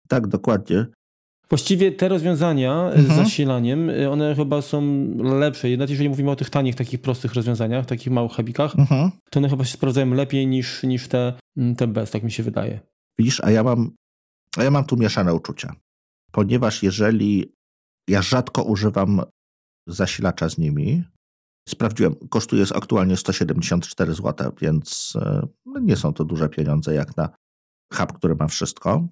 [0.08, 0.86] tak, dokładnie.
[1.50, 3.04] Właściwie te rozwiązania mhm.
[3.04, 4.82] z zasilaniem, y, one chyba są
[5.18, 5.70] lepsze.
[5.70, 9.10] Jednak jeżeli mówimy o tych tanich, takich prostych rozwiązaniach, takich małych habikach, mhm.
[9.30, 12.42] to one chyba się sprawdzają lepiej niż, niż te, mm, te bez, tak mi się
[12.42, 12.80] wydaje.
[13.18, 13.90] Widzisz, a ja mam,
[14.56, 15.74] a ja mam tu mieszane uczucia.
[16.32, 17.52] Ponieważ jeżeli
[18.08, 19.22] ja rzadko używam
[19.86, 21.04] zasilacza z nimi,
[21.68, 27.28] sprawdziłem, kosztuje aktualnie 174 zł, więc y, no nie są to duże pieniądze jak na
[27.94, 29.08] hub, który ma wszystko.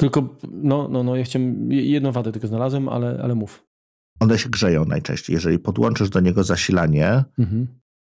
[0.00, 3.64] Tylko, no, no, no, ja chciałem, jedną wadę tylko znalazłem, ale, ale mów.
[4.20, 5.34] One się grzeją najczęściej.
[5.34, 7.66] Jeżeli podłączysz do niego zasilanie mhm.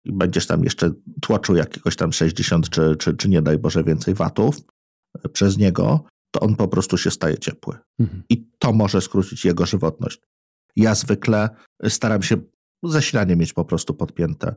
[0.05, 0.91] i będziesz tam jeszcze
[1.21, 4.57] tłoczył jakiegoś tam 60 czy, czy, czy nie daj Boże więcej watów
[5.25, 7.77] e, przez niego, to on po prostu się staje ciepły.
[7.99, 8.23] Mhm.
[8.29, 10.21] I to może skrócić jego żywotność.
[10.75, 11.49] Ja zwykle
[11.87, 12.37] staram się
[12.83, 14.55] zasilanie mieć po prostu podpięte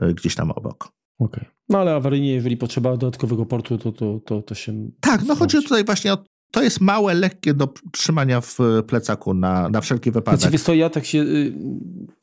[0.00, 0.88] e, gdzieś tam obok.
[1.18, 1.42] Okej.
[1.42, 1.54] Okay.
[1.68, 4.90] No ale awaryjnie, jeżeli potrzeba dodatkowego portu, to, to, to, to się.
[5.00, 6.18] Tak, no chodzi tutaj właśnie o
[6.56, 10.40] to jest małe, lekkie do trzymania w plecaku na, na wszelki wypadek.
[10.40, 11.18] Znaczy, wiesz co, ja tak się,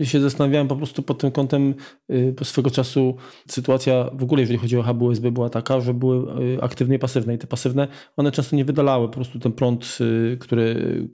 [0.02, 1.74] y, się zastanawiałem po prostu pod tym kątem
[2.12, 3.15] y, po swego czasu
[3.48, 7.00] sytuacja w ogóle, jeżeli chodzi o hub USB była taka, że były y, aktywne i
[7.00, 9.98] pasywne i te pasywne, one często nie wydalały po prostu ten prąd,
[10.39, 11.08] który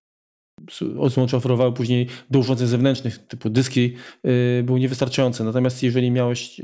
[1.08, 3.94] złącza oferowały później do urządzeń zewnętrznych, typu dyski,
[4.64, 5.44] były niewystarczające.
[5.44, 6.62] Natomiast jeżeli miałeś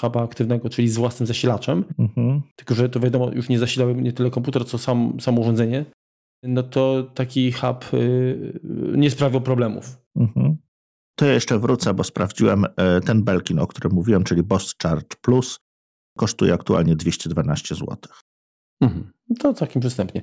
[0.00, 2.42] huba aktywnego, czyli z własnym zasilaczem, mhm.
[2.56, 5.84] tylko że to wiadomo, już nie zasilały nie tyle komputer, co sam, samo urządzenie,
[6.42, 8.60] no to taki hub y,
[8.96, 9.98] nie sprawiał problemów.
[10.16, 10.56] Mhm.
[11.18, 15.16] To ja jeszcze wrócę, bo sprawdziłem e, ten Belkin, o którym mówiłem, czyli Boss Charge
[15.22, 15.58] Plus,
[16.18, 17.96] kosztuje aktualnie 212 zł.
[18.80, 19.12] Mhm.
[19.38, 20.22] To całkiem przystępnie.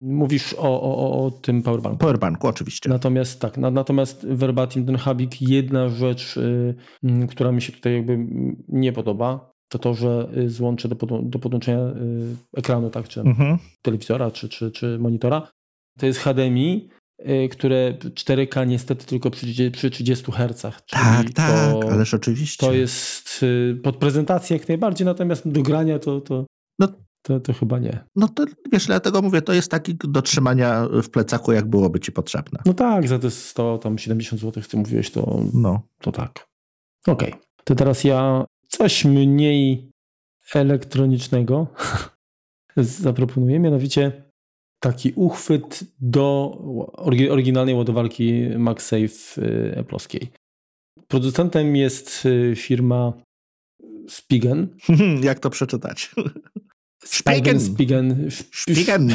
[0.00, 1.98] Mówisz o, o, o tym powerbanku.
[1.98, 2.90] Powerbanku, oczywiście.
[2.90, 6.76] Natomiast tak, na, natomiast verbatim ten hubik, jedna rzecz, y,
[7.28, 8.26] która mi się tutaj jakby
[8.68, 13.58] nie podoba, to to, że y, złącze do, do podłączenia y, ekranu, tak, czy mhm.
[13.82, 15.48] telewizora, czy, czy, czy monitora,
[15.98, 16.88] to jest HDMI,
[17.20, 20.60] y, które 4K niestety tylko przy, przy 30 Hz.
[20.90, 22.66] Tak, tak, to, ależ oczywiście.
[22.66, 23.44] To jest
[23.82, 26.46] pod prezentację jak najbardziej, natomiast do grania to, to,
[26.78, 26.88] no,
[27.22, 28.04] to, to chyba nie.
[28.16, 32.12] No to wiesz, dlatego mówię, to jest taki do trzymania w plecaku, jak byłoby ci
[32.12, 32.60] potrzebne.
[32.66, 35.82] No tak, za te 100, tam 70 zł, ty mówiłeś, to, no.
[36.00, 36.48] to tak.
[37.06, 37.28] Okej.
[37.28, 37.40] Okay.
[37.64, 39.90] To teraz ja coś mniej
[40.54, 41.66] elektronicznego
[42.76, 44.22] zaproponuję, mianowicie
[44.82, 46.58] taki uchwyt do
[47.30, 50.26] oryginalnej ładowarki MagSafe y, Apple'owskiej.
[51.08, 53.12] Producentem jest y, firma
[54.08, 54.76] Spigen.
[55.22, 56.10] Jak to przeczytać?
[57.04, 57.60] Spigen.
[57.60, 58.30] Spigen.
[58.52, 59.12] Spigen.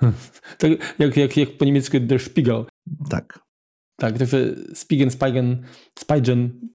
[0.58, 2.64] tak, jak, jak, jak po niemiecku Der Spiegel.
[3.10, 3.38] Tak.
[4.00, 5.66] Tak, także Spigen, Spigen,
[5.98, 6.68] Spigen,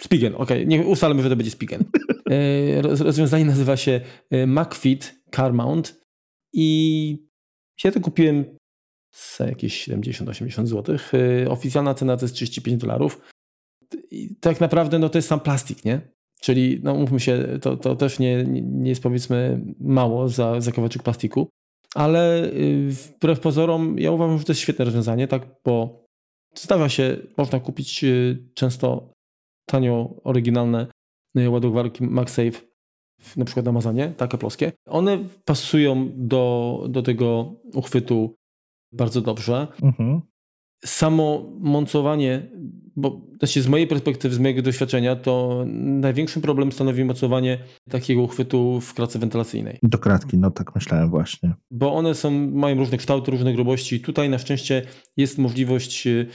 [0.00, 1.84] Spigen, ok, nie ustalmy, że to będzie Spigen.
[2.30, 6.00] E, rozwiązanie nazywa się e, MacFit Car Mount
[6.52, 7.28] i
[7.84, 8.44] ja to kupiłem
[9.36, 10.96] za jakieś 70-80 zł.
[11.44, 13.20] E, oficjalna cena to jest 35 dolarów.
[14.40, 16.00] Tak naprawdę no to jest sam plastik, nie?
[16.40, 21.02] Czyli, no mówmy się, to, to też nie, nie jest powiedzmy mało za, za kawałeczek
[21.02, 21.48] plastiku,
[21.94, 22.50] ale
[22.88, 26.04] wbrew pozorom ja uważam, że to jest świetne rozwiązanie, tak, bo
[26.54, 28.04] zdarza się, można kupić
[28.54, 29.15] często
[29.66, 30.86] tanio oryginalne
[31.38, 32.60] y, ładowarki MagSafe
[33.36, 34.72] na przykład na Amazonie, takie ploskie.
[34.86, 38.36] One pasują do, do tego uchwytu
[38.92, 39.66] bardzo dobrze.
[39.82, 40.20] Mhm.
[40.84, 42.50] Samo mocowanie,
[42.96, 47.58] bo znaczy z mojej perspektywy, z mojego doświadczenia, to największym problem stanowi mocowanie
[47.90, 49.78] takiego uchwytu w kratce wentylacyjnej.
[49.82, 51.54] Do kratki, no tak myślałem właśnie.
[51.70, 54.00] Bo one są, mają różne kształty, różne grubości.
[54.00, 54.82] Tutaj na szczęście
[55.16, 56.26] jest możliwość y,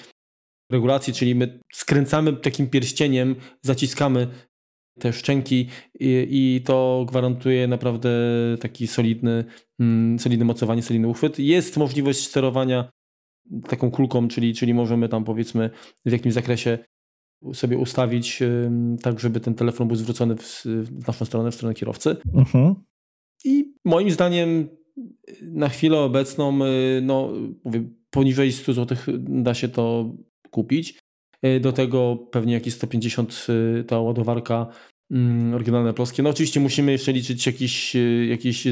[0.71, 4.27] regulacji, czyli my skręcamy takim pierścieniem, zaciskamy
[4.99, 5.67] te szczęki
[5.99, 8.09] i, i to gwarantuje naprawdę
[8.59, 9.45] taki solidny,
[9.79, 11.39] mm, solidne mocowanie, solidny uchwyt.
[11.39, 12.89] Jest możliwość sterowania
[13.67, 15.69] taką kulką, czyli, czyli możemy tam powiedzmy
[16.05, 16.77] w jakimś zakresie
[17.53, 18.39] sobie ustawić
[19.01, 22.17] tak, żeby ten telefon był zwrócony w, w naszą stronę, w stronę kierowcy.
[22.33, 22.75] Mhm.
[23.45, 24.69] I moim zdaniem
[25.41, 27.29] na chwilę obecną, y, no
[27.63, 30.13] mówię, poniżej 100 zł da się to
[30.51, 30.99] kupić.
[31.41, 33.47] E, do tego pewnie jakieś 150
[33.79, 34.67] e, ta ładowarka
[35.11, 36.23] mm, oryginalne polskie.
[36.23, 38.67] No oczywiście musimy jeszcze liczyć jakiś, e, jakiś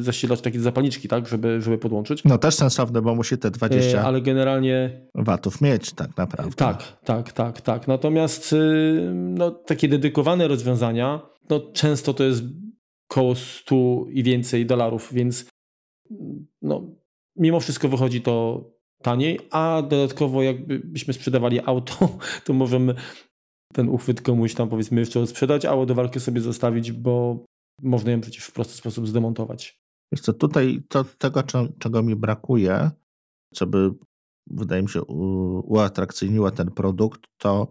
[0.00, 2.24] zasilacz, takie zapalniczki, tak, żeby, żeby podłączyć.
[2.24, 6.54] No też sensowne, bo musi te 20 ale generalnie watów mieć tak naprawdę.
[6.54, 7.88] Tak, tak, tak, tak.
[7.88, 8.54] Natomiast
[9.14, 12.44] no, takie dedykowane rozwiązania, no często to jest
[13.08, 13.76] koło 100
[14.10, 15.46] i więcej dolarów, więc
[16.62, 16.82] no,
[17.36, 18.64] mimo wszystko wychodzi to
[19.02, 22.94] taniej, a dodatkowo jakbyśmy sprzedawali auto, to możemy
[23.72, 27.44] ten uchwyt komuś tam powiedzmy jeszcze sprzedać, a ładowarkę sobie zostawić, bo
[27.82, 29.80] można ją przecież w prosty sposób zdemontować.
[30.12, 31.42] Wiesz co, tutaj to, tego,
[31.78, 32.90] czego mi brakuje,
[33.54, 33.90] co by
[34.50, 37.68] wydaje mi się uatrakcyjniło ten produkt, to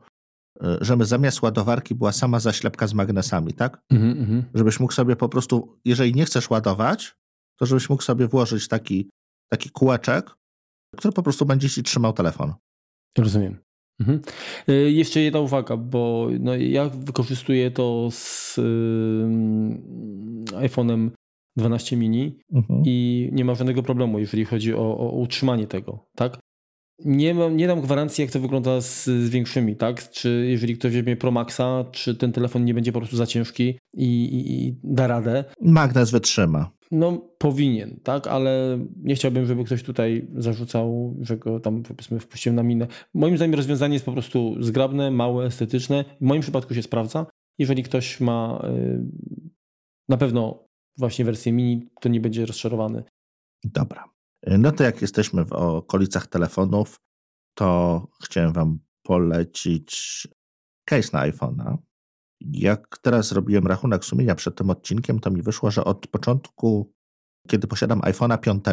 [0.63, 3.81] y, żeby zamiast ładowarki była sama zaślepka z magnesami, tak?
[3.89, 4.43] Mm -hmm.
[4.53, 7.15] Żebyś mógł sobie po prostu, jeżeli nie chcesz ładować,
[7.59, 9.09] to żebyś mógł sobie włożyć taki,
[9.51, 10.35] taki kółeczek,
[10.95, 12.53] który po prostu będzie ci trzymał telefon.
[13.17, 13.57] Rozumiem.
[13.99, 14.21] Mhm.
[14.69, 18.55] Y, jeszcze jedna uwaga, bo no ja wykorzystuję to z
[20.51, 21.09] iPhone'em
[21.57, 22.83] 12 mini mhm.
[22.85, 26.39] i nie ma żadnego problemu, jeżeli chodzi o, o utrzymanie tego, tak?
[27.05, 30.09] Nie, mam, nie dam gwarancji, jak to wygląda z, z, większymi, tak?
[30.09, 33.79] Czy jeżeli ktoś weźmie Pro Maxa, czy ten telefon nie będzie po prostu za ciężki
[33.93, 35.43] i, i, i da radę.
[35.61, 36.71] Magnes wytrzyma.
[36.91, 42.55] No, powinien, tak, ale nie chciałbym, żeby ktoś tutaj zarzucał, że go tam powiedzmy wpuściłem
[42.55, 42.87] na minę.
[43.13, 46.05] Moim zdaniem rozwiązanie jest po prostu zgrabne, małe, estetyczne.
[46.21, 47.25] W moim przypadku się sprawdza.
[47.57, 49.03] Jeżeli ktoś ma y,
[50.09, 50.67] na pewno
[50.97, 53.03] właśnie wersję mini, to nie będzie rozczarowany.
[53.63, 54.03] Dobra.
[54.47, 57.01] No to jak jesteśmy w okolicach telefonów,
[57.53, 60.27] to chciałem Wam polecić
[60.85, 61.77] case na iPhone'a.
[62.41, 66.93] Jak teraz robiłem rachunek sumienia przed tym odcinkiem, to mi wyszło, że od początku,
[67.47, 68.63] kiedy posiadam iPhone'a 5,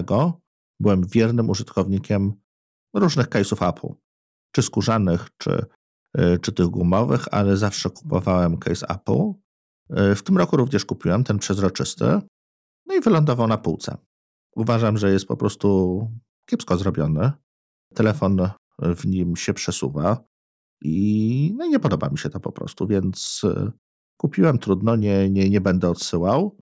[0.80, 2.32] byłem wiernym użytkownikiem
[2.94, 3.94] różnych case'ów Apple.
[4.52, 5.66] Czy skórzanych, czy,
[6.18, 9.32] y, czy tych gumowych, ale zawsze kupowałem case Apple.
[10.12, 12.18] Y, w tym roku również kupiłem ten przezroczysty,
[12.86, 13.96] no i wylądował na półce.
[14.56, 16.08] Uważam, że jest po prostu
[16.46, 17.32] kiepsko zrobiony.
[17.94, 18.48] Telefon
[18.78, 20.24] w nim się przesuwa
[20.84, 23.72] i no nie podoba mi się to po prostu, więc y,
[24.16, 26.56] kupiłem, trudno, nie, nie, nie będę odsyłał.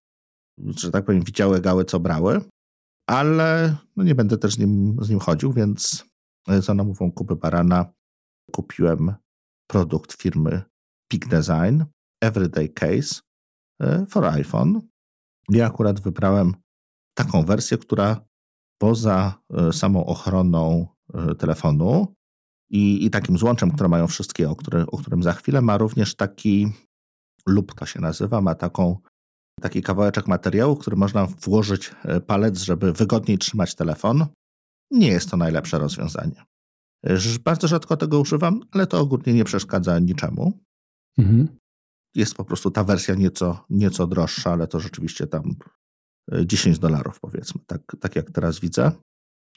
[0.58, 2.40] Że tak powiem, widziały gały, co brały,
[3.06, 6.04] ale no nie będę też z nim, z nim chodził, więc
[6.48, 7.92] za namową kupy Barana
[8.52, 9.14] kupiłem
[9.66, 10.62] produkt firmy
[11.08, 11.82] Peak Design
[12.20, 13.20] Everyday Case
[13.82, 14.80] y, for iPhone.
[15.48, 16.54] Ja akurat wybrałem
[17.14, 18.24] taką wersję, która
[18.78, 19.34] poza
[19.72, 20.86] samą ochroną
[21.38, 22.14] telefonu
[22.70, 24.56] i, i takim złączem, które mają wszystkie, o,
[24.86, 26.72] o którym za chwilę, ma również taki,
[27.46, 28.98] lub to się nazywa, ma taką,
[29.60, 34.26] taki kawałeczek materiału, który można włożyć e, palec, żeby wygodniej trzymać telefon.
[34.90, 36.44] Nie jest to najlepsze rozwiązanie.
[37.44, 40.60] Bardzo rzadko tego używam, ale to ogólnie nie przeszkadza niczemu.
[41.18, 41.48] Mhm.
[42.14, 45.56] Jest po prostu ta wersja nieco, nieco droższa, ale to rzeczywiście tam
[46.44, 48.92] 10 e, dolarów powiedzmy, tak, tak jak teraz widzę.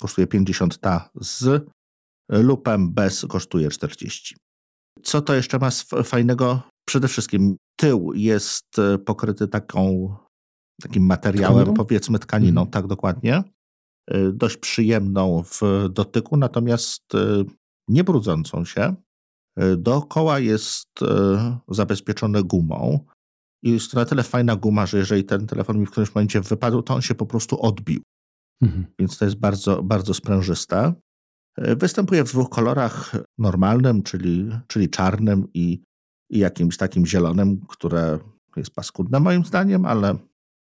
[0.02, 1.65] Kosztuje 50 ta z
[2.30, 4.36] lupem bez kosztuje 40.
[5.04, 5.70] Co to jeszcze ma
[6.04, 6.62] fajnego?
[6.88, 10.16] Przede wszystkim tył jest e, pokryty taką,
[10.82, 11.74] takim materiałem, tkaniną?
[11.74, 12.72] powiedzmy tkaniną, mhm.
[12.72, 13.44] tak dokładnie.
[14.08, 17.44] E, dość przyjemną w dotyku, natomiast e,
[17.88, 18.96] nie brudzącą się.
[19.78, 20.90] Dookoła jest
[21.68, 23.00] zabezpieczone gumą.
[23.64, 26.42] I jest to na tyle fajna guma, że jeżeli ten telefon mi w którymś momencie
[26.42, 28.02] wypadł, to on się po prostu odbił.
[28.62, 28.86] Mhm.
[29.00, 30.94] Więc to jest bardzo, bardzo sprężyste.
[31.58, 35.84] Występuje w dwóch kolorach normalnym, czyli, czyli czarnym i,
[36.30, 38.20] i jakimś takim zielonym, które
[38.56, 40.18] jest paskudne moim zdaniem, ale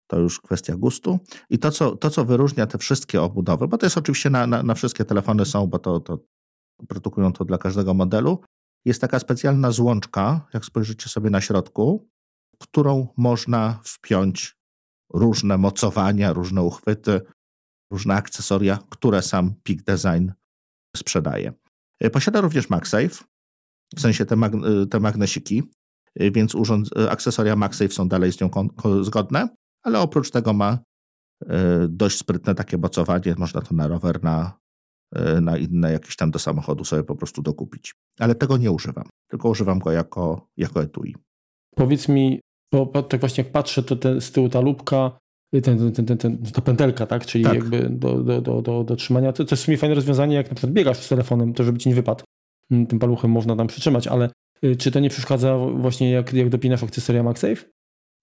[0.07, 1.19] to już kwestia gustu.
[1.51, 4.63] I to, co, to, co wyróżnia te wszystkie obudowy, bo to jest oczywiście na, na,
[4.63, 6.19] na wszystkie telefony są, bo to, to
[6.89, 8.41] produkują to dla każdego modelu,
[8.85, 12.09] jest taka specjalna złączka, jak spojrzycie sobie na środku,
[12.59, 14.57] którą można wpiąć
[15.15, 17.21] różne mocowania, różne uchwyty,
[17.93, 20.31] różne akcesoria, które sam Peak Design
[20.97, 21.53] sprzedaje.
[22.01, 23.25] E, posiada również MagSafe,
[23.97, 25.63] w sensie te, mag e, te magnesiki,
[26.17, 28.51] e, więc urząd, akcesoria MagSafe są dalej z nią
[29.03, 29.49] zgodne,
[29.83, 30.79] ale oprócz tego ma
[31.89, 34.59] dość sprytne takie bocowanie, można to na rower, na,
[35.41, 37.95] na inne jakieś tam do samochodu sobie po prostu dokupić.
[38.19, 41.17] Ale tego nie używam, tylko używam go jako, jako etui.
[41.77, 42.41] Powiedz mi,
[42.73, 45.19] bo tak właśnie jak patrzę, to ten, z tyłu ta lubka
[45.51, 47.27] ten, ten, ten, ten, ta pętelka, tak?
[47.27, 47.55] Czyli tak.
[47.55, 49.33] jakby do, do, do, do, do trzymania.
[49.33, 51.79] To, to jest w sumie fajne rozwiązanie, jak na przykład biegasz z telefonem, to żeby
[51.79, 52.25] ci nie wypadł.
[52.71, 54.31] Mm, tym paluchem można tam przytrzymać, ale
[54.65, 57.65] y, czy to nie przeszkadza właśnie jak, jak dopinasz akcesoria MagSafe?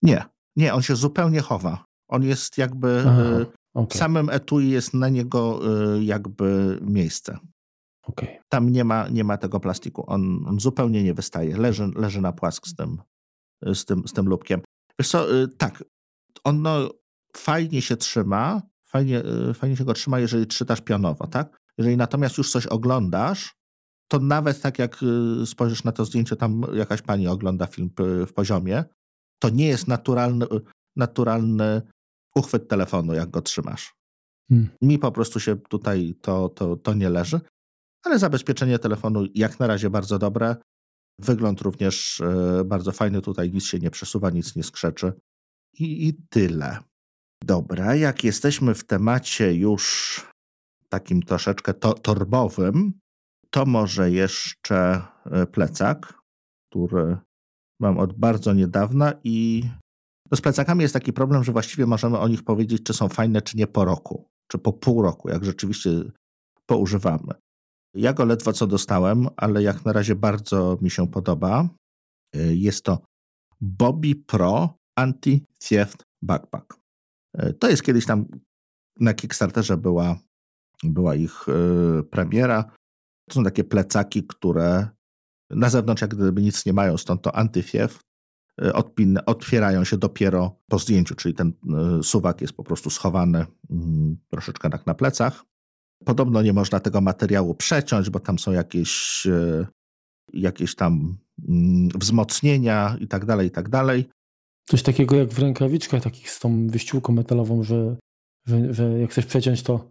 [0.02, 0.24] Nie,
[0.56, 1.84] nie, on się zupełnie chowa.
[2.08, 3.98] On jest jakby, Aha, y, okay.
[3.98, 5.60] samym etui jest na niego
[5.96, 7.38] y, jakby miejsce.
[8.02, 8.28] Okay.
[8.48, 12.32] Tam nie ma, nie ma tego plastiku, on, on zupełnie nie wystaje, leży, leży na
[12.32, 12.98] płask z tym,
[13.74, 14.60] z tym, z tym lubkiem.
[14.98, 15.26] Wiesz co,
[15.58, 15.84] tak,
[16.44, 16.90] on no,
[17.38, 21.58] fajnie się trzyma, fajnie, y, fajnie się go trzyma, jeżeli czytasz pionowo, tak?
[21.78, 23.54] Jeżeli natomiast już coś oglądasz,
[24.08, 25.02] to nawet tak jak
[25.42, 27.90] y, spojrzysz na to zdjęcie, tam jakaś pani ogląda film
[28.26, 28.84] w poziomie,
[29.38, 30.60] to nie jest naturalny, y,
[30.96, 31.82] naturalny
[32.34, 33.94] uchwyt telefonu, jak go trzymasz.
[34.48, 34.68] Hmm.
[34.82, 37.40] Mi po prostu się tutaj to, to, to nie leży,
[38.04, 40.56] ale zabezpieczenie telefonu jak na razie bardzo dobre.
[41.20, 42.22] Wygląd również
[42.64, 45.12] bardzo fajny, tutaj nic się nie przesuwa, nic nie skrzeczy.
[45.78, 46.78] I, i tyle.
[47.44, 50.26] Dobra, jak jesteśmy w temacie już
[50.88, 52.92] takim troszeczkę to, torbowym,
[53.50, 56.14] to może jeszcze e, plecak,
[56.70, 57.16] który
[57.80, 59.64] mam od bardzo niedawna i
[60.30, 63.42] no z plecakami jest taki problem, że właściwie możemy o nich powiedzieć, czy są fajne,
[63.42, 65.90] czy nie po roku, czy po pół roku, jak rzeczywiście
[66.66, 67.34] poużywamy.
[67.94, 71.68] Ja go ledwo co dostałem, ale jak na razie bardzo mi się podoba.
[72.34, 72.98] E, jest to
[73.60, 76.77] Bobby Pro Anti-Theft Backpack.
[77.38, 78.26] E, to jest kiedyś tam
[79.00, 80.18] na Kickstarterze była,
[80.84, 82.64] była ich e, premiera.
[83.28, 84.88] To są takie plecaki, które
[85.50, 88.00] na zewnątrz jak gdyby nic nie mają, stąd to antyfiew.
[88.62, 91.52] E, odpin, otwierają się dopiero po zdjęciu, czyli ten
[92.02, 95.44] suwak jest po prostu schowany mm, troszeczkę tak na plecach.
[96.04, 99.26] Podobno nie można tego materiału przeciąć, bo tam są jakieś,
[100.32, 101.18] jakieś tam
[101.48, 104.08] mm, wzmocnienia i tak dalej, i tak dalej.
[104.68, 107.96] Coś takiego jak w rękawiczkach takich z tą wyściółką metalową, że,
[108.46, 109.90] że, że jak chcesz przeciąć, to,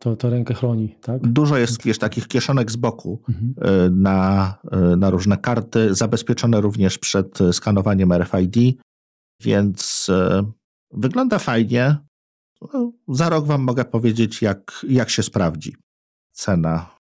[0.00, 1.28] to, to rękę chroni, tak?
[1.28, 3.54] Dużo jest, wiesz, takich kieszonek z boku mhm.
[3.86, 4.54] Y, na,
[4.92, 8.80] y, na różne karty, zabezpieczone również przed skanowaniem RFID,
[9.40, 10.10] więc
[10.90, 11.96] wygląda fajnie.
[12.74, 15.76] No, za rok wam mogę powiedzieć, jak, jak się sprawdzi.
[16.32, 16.96] Cena,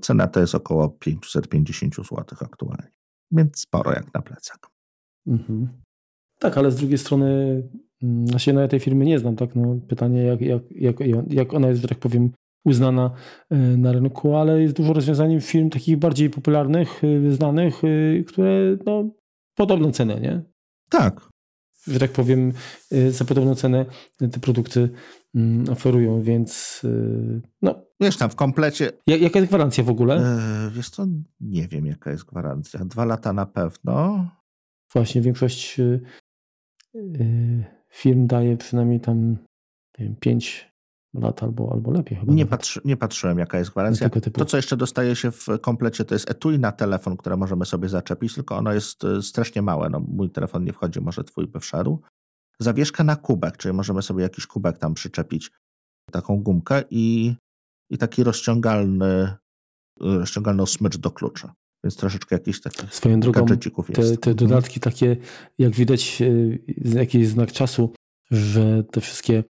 [0.00, 2.92] cena to jest około 550 zł aktualnie,
[3.30, 4.66] więc sporo jak na plecak.
[5.26, 5.81] Mhm.
[6.42, 7.62] Tak, ale z drugiej strony
[8.24, 9.54] znaczy, no ja tej firmy nie znam, tak?
[9.54, 10.96] No, pytanie, jak, jak, jak,
[11.32, 12.30] jak ona jest, że tak powiem,
[12.64, 13.10] uznana
[13.50, 18.76] e, na rynku, ale jest dużo rozwiązań firm takich bardziej popularnych, e, znanych, e, które
[18.86, 19.04] no,
[19.54, 20.42] podobną cenę, nie?
[20.90, 21.28] Tak.
[21.86, 22.52] Że tak powiem,
[23.10, 23.86] za podobną cenę
[24.16, 24.88] te produkty
[25.34, 26.82] mm, oferują, więc
[27.62, 27.74] no.
[28.00, 28.92] Wiesz tam w komplecie.
[29.06, 30.38] jaka jest gwarancja w ogóle?
[30.70, 31.06] Wiesz co,
[31.40, 32.84] nie wiem jaka jest gwarancja.
[32.84, 34.26] Dwa lata na pewno.
[34.92, 35.80] Właśnie, większość
[37.90, 39.36] firm daje przynajmniej tam
[39.98, 40.72] nie wiem, 5
[41.14, 42.18] lat albo, albo lepiej.
[42.18, 44.08] Chyba nie, patrzy, nie patrzyłem, jaka jest gwarancja.
[44.08, 47.88] To, co jeszcze dostaje się w komplecie, to jest etui na telefon, które możemy sobie
[47.88, 49.90] zaczepić, tylko ono jest e, strasznie małe.
[49.90, 52.02] No, mój telefon nie wchodzi, może twój by wszedł.
[52.58, 55.50] Zawieszka na kubek, czyli możemy sobie jakiś kubek tam przyczepić,
[56.10, 57.34] taką gumkę i,
[57.90, 59.34] i taki rozciągalny,
[60.00, 61.48] rozciągalną smycz do kluczy.
[61.84, 63.46] Więc troszeczkę jakichś takich Swoją drogą,
[63.92, 65.16] te, te dodatki takie,
[65.58, 67.92] jak widać, e, jaki jest znak czasu,
[68.30, 69.44] że te wszystkie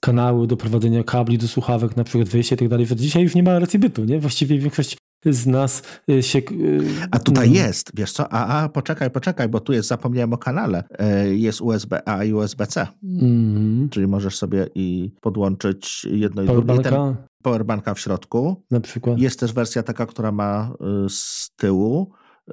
[0.00, 3.34] kanały do prowadzenia kabli do słuchawek, na przykład wyjście i tak dalej, że dzisiaj już
[3.34, 4.20] nie ma racji bytu, nie?
[4.20, 4.96] Właściwie większość
[5.26, 6.38] z nas e, się...
[6.38, 6.42] E,
[7.10, 7.54] a tutaj no.
[7.54, 8.32] jest, wiesz co?
[8.32, 10.84] A, a, poczekaj, poczekaj, bo tu jest, zapomniałem o kanale.
[11.30, 12.86] Jest USB-A i USB-C.
[13.02, 13.88] Mm.
[13.88, 18.62] Czyli możesz sobie i podłączyć jedno i drugie powerbanka w środku.
[18.70, 19.18] Na przykład.
[19.18, 20.74] Jest też wersja taka, która ma
[21.06, 22.12] y, z tyłu
[22.48, 22.52] y,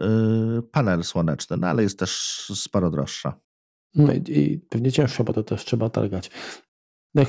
[0.72, 2.12] panel słoneczny, no ale jest też
[2.56, 3.40] sporo droższa.
[3.96, 6.32] No i, i pewnie cięższa, bo to też trzeba targać.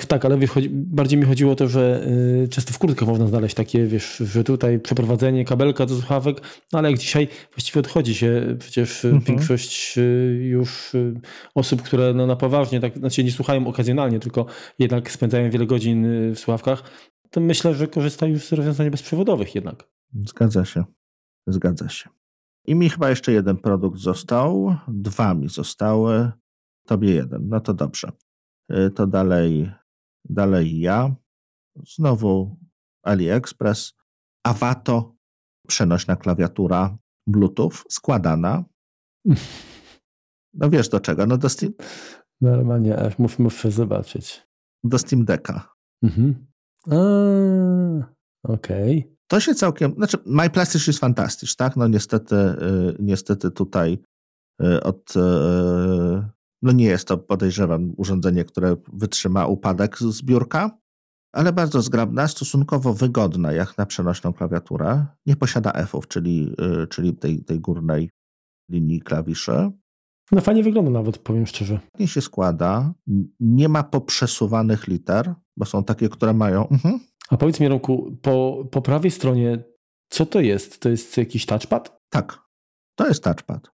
[0.09, 0.39] Tak, ale
[0.70, 2.07] bardziej mi chodziło o to, że
[2.45, 6.41] y, często w kurtkach można znaleźć takie, wiesz, że tutaj przeprowadzenie kabelka do słuchawek,
[6.72, 9.24] no ale jak dzisiaj właściwie odchodzi się przecież mhm.
[9.24, 9.99] większość
[10.41, 10.93] już
[11.55, 14.47] osób, które no na poważnie, tak, znaczy nie słuchają okazjonalnie, tylko
[14.78, 16.82] jednak spędzają wiele godzin w słuchawkach,
[17.30, 19.89] to myślę, że korzysta już z rozwiązań bezprzewodowych jednak.
[20.14, 20.84] Zgadza się.
[21.47, 22.11] Zgadza się.
[22.66, 24.76] I mi chyba jeszcze jeden produkt został.
[24.89, 26.30] Dwa mi zostały.
[26.86, 27.49] Tobie jeden.
[27.49, 28.12] No to dobrze.
[28.71, 29.71] Y, to dalej,
[30.25, 31.14] dalej ja.
[31.87, 32.57] Znowu
[33.03, 33.95] AliExpress.
[34.47, 35.14] Avato.
[35.69, 38.64] Przenośna klawiatura Bluetooth składana.
[40.55, 41.27] No wiesz do czego?
[41.27, 41.73] No do Steam...
[42.41, 44.47] Normalnie, aż muszę zobaczyć.
[44.85, 45.75] Do Steam Decka.
[46.03, 46.47] Mhm.
[48.43, 48.99] Okej.
[48.99, 49.16] Okay.
[49.31, 51.77] To się całkiem, znaczy MyPlastics jest fantastyczny, tak?
[51.77, 53.99] No niestety, y, niestety tutaj
[54.62, 55.14] y, od,
[56.63, 60.79] no nie jest to podejrzewam urządzenie, które wytrzyma upadek z biurka,
[61.33, 65.07] ale bardzo zgrabna, stosunkowo wygodna jak na przenośną klawiaturę.
[65.27, 66.57] Nie posiada F-ów, czyli,
[66.91, 68.11] czyli tej, tej górnej
[68.71, 69.71] linii klawiszy.
[70.33, 71.81] No fajnie wygląda nawet, powiem szczerze.
[71.99, 72.95] Nie się składa,
[73.41, 76.69] nie ma poprzesuwanych liter, bo są takie, które mają...
[76.69, 77.01] Mhm.
[77.31, 79.65] A powiedz mi, Romku, po, po prawej stronie,
[80.11, 80.81] co to jest?
[80.81, 82.01] To jest jakiś touchpad?
[82.11, 82.39] Tak,
[82.95, 83.71] to jest touchpad.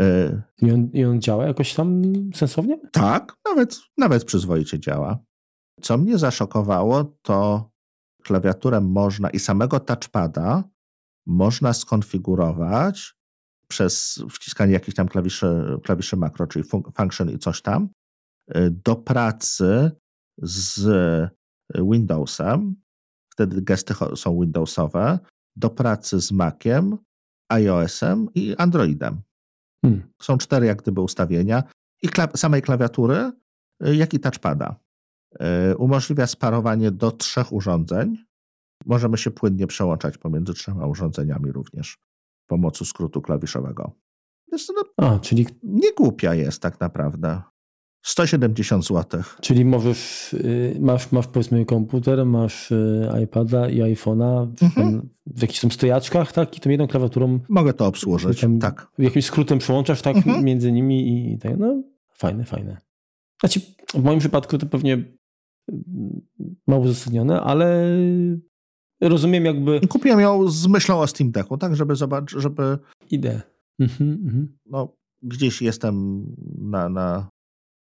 [0.00, 2.02] Y, I on, I on działa jakoś tam
[2.34, 2.78] sensownie?
[2.92, 5.18] Tak, nawet, nawet przyzwoicie działa.
[5.80, 7.70] Co mnie zaszokowało, to
[8.22, 10.64] klawiaturę można i samego touchpada
[11.26, 13.16] można skonfigurować
[13.68, 16.64] przez wciskanie jakichś tam klawiszy, klawiszy makro, czyli
[16.96, 17.88] function i coś tam,
[18.56, 19.90] y, do pracy
[20.42, 20.88] z
[21.74, 22.76] Windowsem,
[23.32, 25.18] wtedy gesty są Windowsowe,
[25.56, 26.98] do pracy z Maciem,
[27.48, 29.22] iOS-em i Androidem.
[29.84, 30.12] Hmm.
[30.22, 31.62] Są cztery jak gdyby ustawienia
[32.02, 33.32] i kla samej klawiatury,
[33.86, 34.76] y, jak i touchpada.
[35.72, 38.16] Y, umożliwia sparowanie do trzech urządzeń.
[38.86, 41.98] Możemy się płynnie przełączać pomiędzy trzema urządzeniami również
[42.46, 43.92] pomocą skrótu klawiszowego.
[44.52, 47.42] Jest, no, A, czyli nie głupia jest tak naprawdę.
[48.06, 49.22] 170 zł.
[49.40, 55.08] Czyli możesz, y, masz, masz powiedzmy komputer, masz y, iPada i iPhone'a w, mhm.
[55.26, 56.56] w jakichś tam stojaczkach, tak?
[56.56, 57.40] I tą jedną klawiaturą.
[57.48, 58.88] Mogę to obsłużyć, tam, tak.
[58.98, 60.44] Jakimś skrótem przełączasz tak mhm.
[60.44, 61.58] między nimi i tak.
[61.58, 61.82] No,
[62.12, 62.76] fajne, fajne.
[63.40, 63.60] Znaczy,
[63.94, 65.74] w moim przypadku to pewnie y,
[66.66, 67.96] mało uzasadnione, ale
[69.00, 69.80] rozumiem jakby...
[69.88, 72.78] Kupiłem ją z myślą o Steam Decku, tak, żeby zobaczyć, żeby...
[73.10, 73.42] Idę.
[73.78, 74.58] Mhm, mhm.
[74.66, 76.26] No, gdzieś jestem
[76.58, 77.35] na, na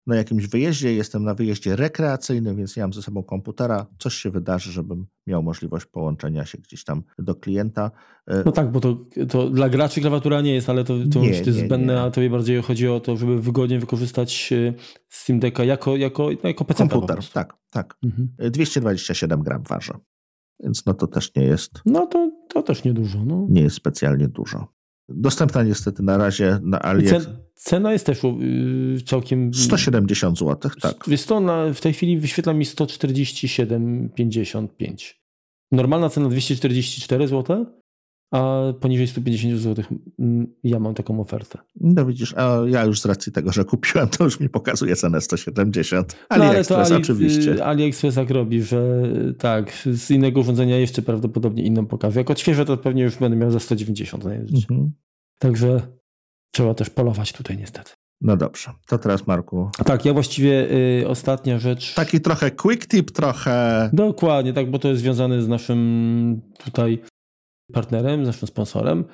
[0.06, 4.30] na jakimś wyjeździe, jestem na wyjeździe rekreacyjnym, więc nie mam ze sobą komputera, coś się
[4.30, 7.90] wydarzy, żebym miał możliwość połączenia się gdzieś tam do klienta.
[8.26, 11.28] E, no tak, bo to, to dla graczy klawiatura nie jest, ale to, to nie,
[11.28, 12.00] jest zbędne, nie.
[12.00, 14.74] a tobie bardziej chodzi o to, żeby wygodnie wykorzystać e,
[15.08, 16.88] Steam Decka jako, jako, no, jako PC.
[16.88, 17.96] Komputer, tak, tak.
[18.04, 18.28] Mhm.
[18.50, 19.92] 227 gram waży.
[20.60, 21.70] Więc no to też nie jest.
[21.86, 23.24] No to, to też niedużo.
[23.24, 23.46] No.
[23.50, 24.75] Nie jest specjalnie dużo.
[25.08, 27.28] Dostępna niestety na razie na AliExpress.
[27.54, 29.54] Cena jest też yy, całkiem.
[29.54, 31.08] 170 zł, tak.
[31.08, 35.14] Jest to na, w tej chwili wyświetla mi 147,55.
[35.72, 37.66] Normalna cena 244 zł,
[38.30, 39.84] a poniżej 150 zł
[40.18, 41.58] mm, ja mam taką ofertę.
[41.80, 45.20] No widzisz, a ja już z racji tego, że kupiłem, to już mi pokazuje cenę
[45.20, 46.16] 170.
[46.28, 47.64] AliExpress no, ale Ali, oczywiście.
[47.64, 49.02] AliExpress tak robi, że
[49.38, 52.20] tak, z innego urządzenia jeszcze prawdopodobnie inną pokaże.
[52.20, 54.24] Jak odświeżę, to pewnie już będę miał za 190.
[54.26, 54.92] Mhm.
[55.38, 55.80] Także
[56.50, 57.90] trzeba też polować tutaj niestety.
[58.20, 59.70] No dobrze, to teraz Marku.
[59.84, 60.70] Tak, ja właściwie
[61.00, 61.94] y, ostatnia rzecz.
[61.94, 63.90] Taki trochę quick tip, trochę.
[63.92, 67.02] Dokładnie, tak, bo to jest związane z naszym tutaj
[67.72, 69.04] partnerem, naszym sponsorem.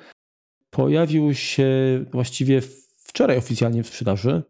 [0.69, 1.69] Pojawił się
[2.11, 2.61] właściwie
[2.97, 4.43] wczoraj oficjalnie w sprzedaży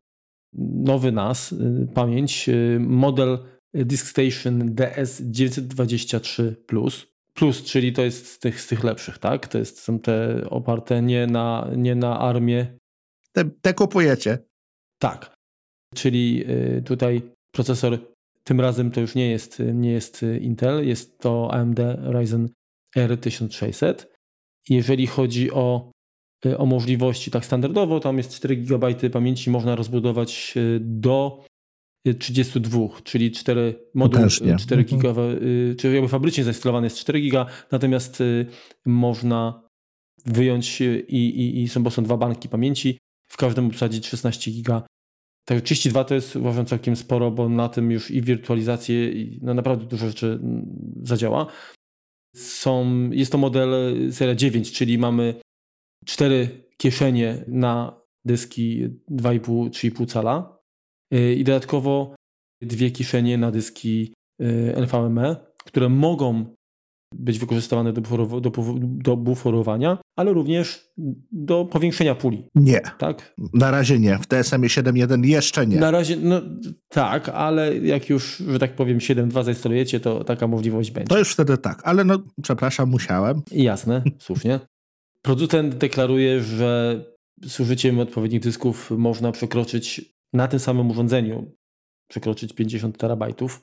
[0.74, 3.38] nowy NAS, y, pamięć, y, model
[3.74, 9.47] DiskStation DS923 Plus plus, czyli to jest z tych, z tych lepszych, tak?
[9.47, 12.78] To jest, są te oparte nie na, nie na armię.
[13.32, 14.38] Te, te kupujecie.
[14.99, 15.36] Tak.
[15.95, 16.43] Czyli
[16.78, 17.97] y, tutaj procesor
[18.43, 22.49] tym razem to już nie jest, nie jest Intel, jest to AMD Ryzen
[22.98, 24.06] R1600.
[24.70, 25.91] Jeżeli chodzi o,
[26.46, 31.46] y, o możliwości, tak standardowo, tam jest 4 GB pamięci, można rozbudować y, do
[32.20, 34.86] 32, czyli 4 moduły, 4 mhm.
[34.86, 38.46] giga, y, czyli jakby fabrycznie zainstalowany jest 4 giga, natomiast y,
[38.86, 39.64] można
[40.26, 44.52] wyjąć y, i, i, i są, bo są dwa banki pamięci, w każdym obsadzić 16
[44.52, 44.84] giga.
[45.46, 49.54] Tak, 32 to jest uważam całkiem sporo, bo na tym już i wirtualizację, i no
[49.54, 50.66] naprawdę dużo rzeczy mm,
[51.04, 51.48] zadziała.
[52.36, 55.36] Są, jest to model seria 9, czyli mamy
[56.06, 60.58] cztery kieszenie na dyski 2,5-3,5 cala.
[61.14, 62.16] Y, i dodatkowo
[62.62, 66.56] dwie kieszenie na dyski y, NVMe, które mogą
[67.16, 70.89] być wykorzystywane do, buforow do, do buforowania, ale również
[71.32, 72.49] do powiększenia puli.
[72.55, 72.82] Nie.
[72.97, 73.36] Tak?
[73.53, 74.18] Na razie nie.
[74.18, 75.80] W TSM 7.1 jeszcze nie.
[75.80, 76.41] Na razie, no
[76.89, 81.09] tak, ale jak już, że tak powiem, 7.2 zainstalujecie, to taka możliwość będzie.
[81.09, 83.41] To już wtedy tak, ale no, przepraszam, musiałem.
[83.51, 84.59] Jasne, słusznie.
[85.22, 87.01] Producent deklaruje, że
[87.43, 90.01] z użyciem odpowiednich dysków można przekroczyć
[90.34, 91.51] na tym samym urządzeniu
[92.07, 93.61] przekroczyć 50 terabajtów.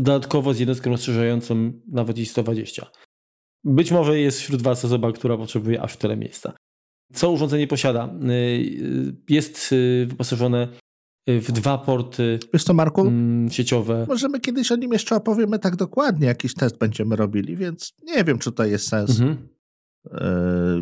[0.00, 2.90] Dodatkowo z jednostką rozszerzającą nawet i 120.
[3.64, 6.52] Być może jest wśród Was osoba, która potrzebuje aż tyle miejsca.
[7.12, 8.14] Co urządzenie posiada?
[8.22, 10.68] Y, y, jest y, wyposażone
[11.26, 13.00] w dwa porty Wiesz co, Marku?
[13.00, 14.06] Mm, sieciowe.
[14.08, 18.38] Możemy kiedyś o nim jeszcze opowiemy tak dokładnie, jakiś test będziemy robili, więc nie wiem,
[18.38, 19.48] czy to jest sens mhm.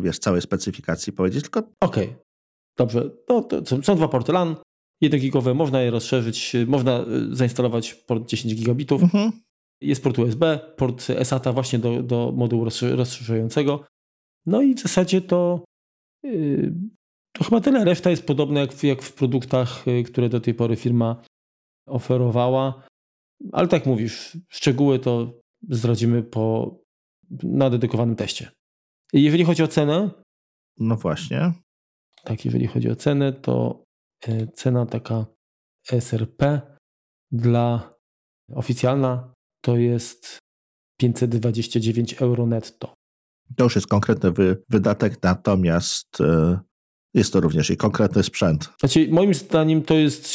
[0.01, 1.59] wiesz, całej specyfikacji powiedzieć, tylko...
[1.59, 2.15] Okej, okay.
[2.77, 3.09] dobrze.
[3.29, 4.55] No, to są dwa porty LAN,
[5.03, 9.03] 1 gigowe, można je rozszerzyć, można e, zainstalować port 10 gigabitów.
[9.03, 9.31] Mhm.
[9.81, 13.85] Jest port USB, port SATA właśnie do, do modułu rozszerzającego.
[14.45, 15.63] No i w zasadzie to,
[16.23, 16.73] yy,
[17.31, 17.85] to chyba tyle.
[17.85, 21.21] Reszta jest podobna jak w, jak w produktach, yy, które do tej pory firma
[21.87, 22.83] oferowała.
[23.51, 25.39] Ale tak mówisz, szczegóły to
[25.69, 26.75] zdradzimy po,
[27.43, 28.51] na dedykowanym teście.
[29.13, 30.09] Jeżeli chodzi o cenę.
[30.79, 31.53] No właśnie.
[32.23, 33.92] Tak, jeżeli chodzi o cenę, to E,
[34.53, 35.25] cena taka
[35.99, 36.61] SRP
[37.31, 37.93] dla
[38.55, 40.37] oficjalna to jest
[40.99, 42.93] 529 euro netto.
[43.55, 46.59] To już jest konkretny wy, wydatek, natomiast y,
[47.13, 48.69] jest to również i konkretny sprzęt.
[48.79, 50.29] Znaczy, moim zdaniem to jest,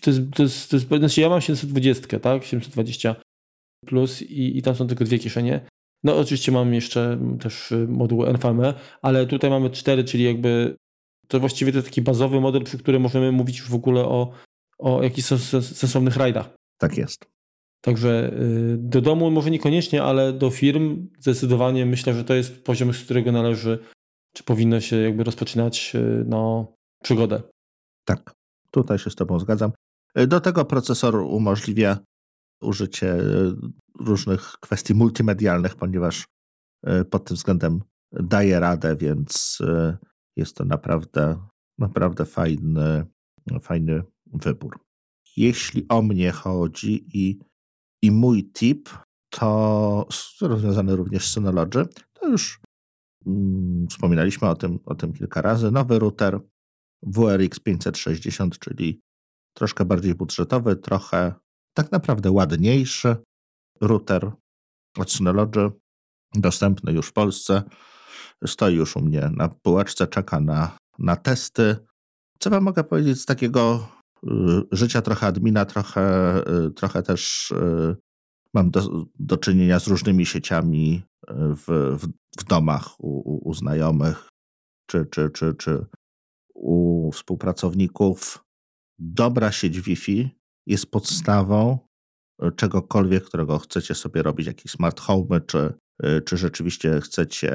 [0.00, 2.44] to jest, to jest, to jest, znaczy ja mam 720, tak?
[2.44, 3.16] 720
[3.86, 5.66] plus i, i tam są tylko dwie kieszenie.
[6.04, 10.76] No oczywiście mam jeszcze też moduł NVMe, ale tutaj mamy cztery, czyli jakby
[11.28, 14.32] to właściwie to taki bazowy model, przy którym możemy mówić w ogóle o,
[14.78, 16.50] o jakichś sensownych rajdach.
[16.78, 17.34] Tak jest.
[17.84, 22.94] Także y, do domu może niekoniecznie, ale do firm zdecydowanie myślę, że to jest poziom,
[22.94, 23.78] z którego należy,
[24.34, 26.72] czy powinno się jakby rozpoczynać y, no,
[27.02, 27.42] przygodę.
[28.04, 28.32] Tak,
[28.70, 29.72] tutaj się z Tobą zgadzam.
[30.18, 31.98] Y, do tego procesor umożliwia
[32.62, 33.16] użycie
[34.00, 36.24] różnych kwestii multimedialnych, ponieważ
[37.10, 37.80] pod tym względem
[38.12, 39.58] daje radę, więc
[40.36, 41.46] jest to naprawdę,
[41.78, 43.06] naprawdę fajny,
[43.60, 44.78] fajny wybór.
[45.36, 47.38] Jeśli o mnie chodzi i,
[48.02, 48.88] i mój tip,
[49.30, 50.08] to
[50.40, 52.60] rozwiązany również z Synology, to już
[53.26, 55.70] mm, wspominaliśmy o tym, o tym kilka razy.
[55.70, 56.40] Nowy router
[57.02, 59.00] WRX 560, czyli
[59.56, 61.34] troszkę bardziej budżetowy, trochę
[61.74, 63.16] tak naprawdę ładniejszy
[63.80, 64.32] router
[64.98, 65.70] od Synology,
[66.34, 67.62] dostępny już w Polsce.
[68.46, 71.76] Stoi już u mnie na półeczce, czeka na, na testy.
[72.38, 73.88] Co wam mogę powiedzieć z takiego
[74.24, 74.28] y,
[74.72, 77.96] życia trochę admina, trochę, y, trochę też y,
[78.54, 82.06] mam do, do czynienia z różnymi sieciami w, w,
[82.40, 84.28] w domach u, u, u znajomych
[84.86, 85.86] czy, czy, czy, czy
[86.54, 88.44] u współpracowników.
[88.98, 90.30] Dobra sieć Wi-Fi
[90.66, 91.78] jest podstawą
[92.56, 95.74] czegokolwiek, którego chcecie sobie robić, jakieś smart home, czy,
[96.24, 97.52] czy rzeczywiście chcecie,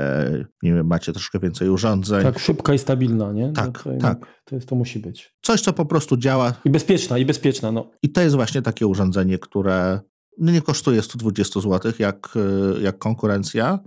[0.64, 2.24] nie wiem, macie troszkę więcej urządzeń.
[2.24, 3.52] Tak, szybka i stabilna, nie?
[3.52, 4.42] Tak, no to, tak.
[4.46, 5.36] To, jest, to musi być.
[5.42, 6.54] Coś, co po prostu działa.
[6.66, 7.92] I bezpieczna, i bezpieczna, no.
[8.04, 10.00] I to jest właśnie takie urządzenie, które
[10.38, 12.38] no nie kosztuje 120 zł jak,
[12.82, 13.80] jak konkurencja,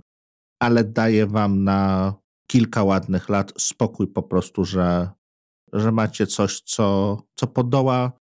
[0.59, 2.13] ale daje wam na
[2.47, 5.09] kilka ładnych lat spokój po prostu, że,
[5.73, 8.11] że macie coś, co, co podoła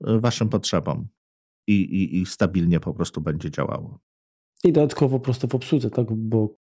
[0.00, 1.08] waszym potrzebom
[1.66, 3.98] i, i, i stabilnie po prostu będzie działało.
[4.64, 6.12] I dodatkowo prosto w obsłudze, tak?
[6.12, 6.54] bo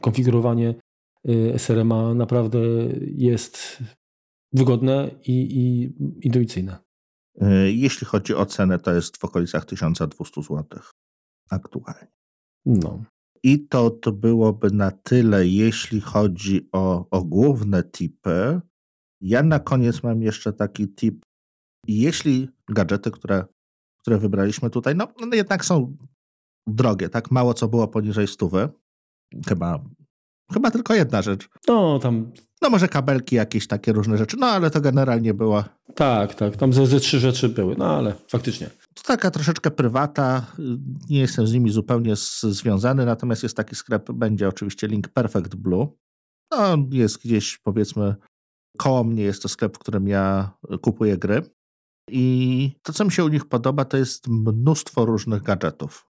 [0.00, 0.74] konfigurowanie
[1.28, 2.58] y, SRM-a naprawdę
[3.00, 3.82] jest
[4.52, 5.92] wygodne i, i
[6.26, 6.78] intuicyjne.
[7.42, 10.64] Y, jeśli chodzi o cenę, to jest w okolicach 1200 zł
[11.50, 12.12] aktualnie.
[12.66, 13.04] No.
[13.42, 18.60] I to, to byłoby na tyle, jeśli chodzi o, o główne tipy.
[19.20, 21.24] Ja na koniec mam jeszcze taki tip.
[21.86, 23.44] Jeśli gadżety, które
[24.02, 25.96] które wybraliśmy tutaj, no, no jednak są
[26.66, 27.30] drogie, tak?
[27.30, 28.68] Mało co było poniżej stówy.
[29.48, 29.84] Chyba,
[30.52, 31.48] chyba tylko jedna rzecz.
[31.68, 32.32] No, tam...
[32.62, 35.64] No może kabelki, jakieś takie różne rzeczy, no ale to generalnie było...
[35.94, 38.70] Tak, tak, tam ze, ze trzy rzeczy były, no ale faktycznie.
[38.94, 40.46] To taka troszeczkę prywata,
[41.10, 45.88] nie jestem z nimi zupełnie związany, natomiast jest taki sklep, będzie oczywiście link Perfect Blue.
[46.50, 48.14] No, jest gdzieś powiedzmy
[48.78, 50.52] koło mnie, jest to sklep, w którym ja
[50.82, 51.42] kupuję gry.
[52.10, 56.06] I to, co mi się u nich podoba, to jest mnóstwo różnych gadżetów.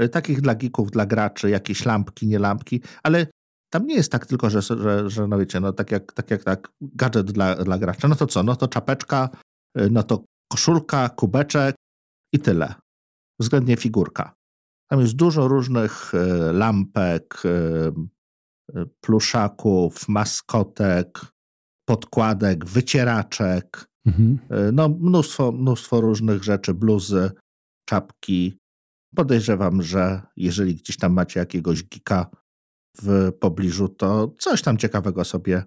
[0.00, 3.26] E, takich dla geeków, dla graczy, jakieś lampki, nie lampki, ale
[3.72, 6.44] tam nie jest tak tylko, że, że, że no wiecie, no tak jak tak, jak,
[6.44, 8.08] tak gadżet dla, dla gracza.
[8.08, 8.42] No to co?
[8.42, 9.28] No to czapeczka,
[9.76, 11.76] e, no to koszulka, kubeczek
[12.34, 12.74] i tyle.
[13.40, 14.34] Względnie figurka.
[14.90, 17.42] Tam jest dużo różnych e, lampek,
[19.00, 21.20] pluszaków, maskotek,
[21.88, 23.86] podkładek, wycieraczek.
[24.06, 24.38] Mhm.
[24.72, 27.30] No, mnóstwo, mnóstwo różnych rzeczy, bluzy,
[27.88, 28.59] czapki.
[29.14, 32.30] Podejrzewam, że jeżeli gdzieś tam macie jakiegoś gika
[33.02, 35.64] w pobliżu, to coś tam ciekawego sobie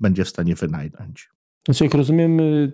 [0.00, 1.30] będzie w stanie wynająć.
[1.66, 2.72] Znaczy, jak rozumiem, y,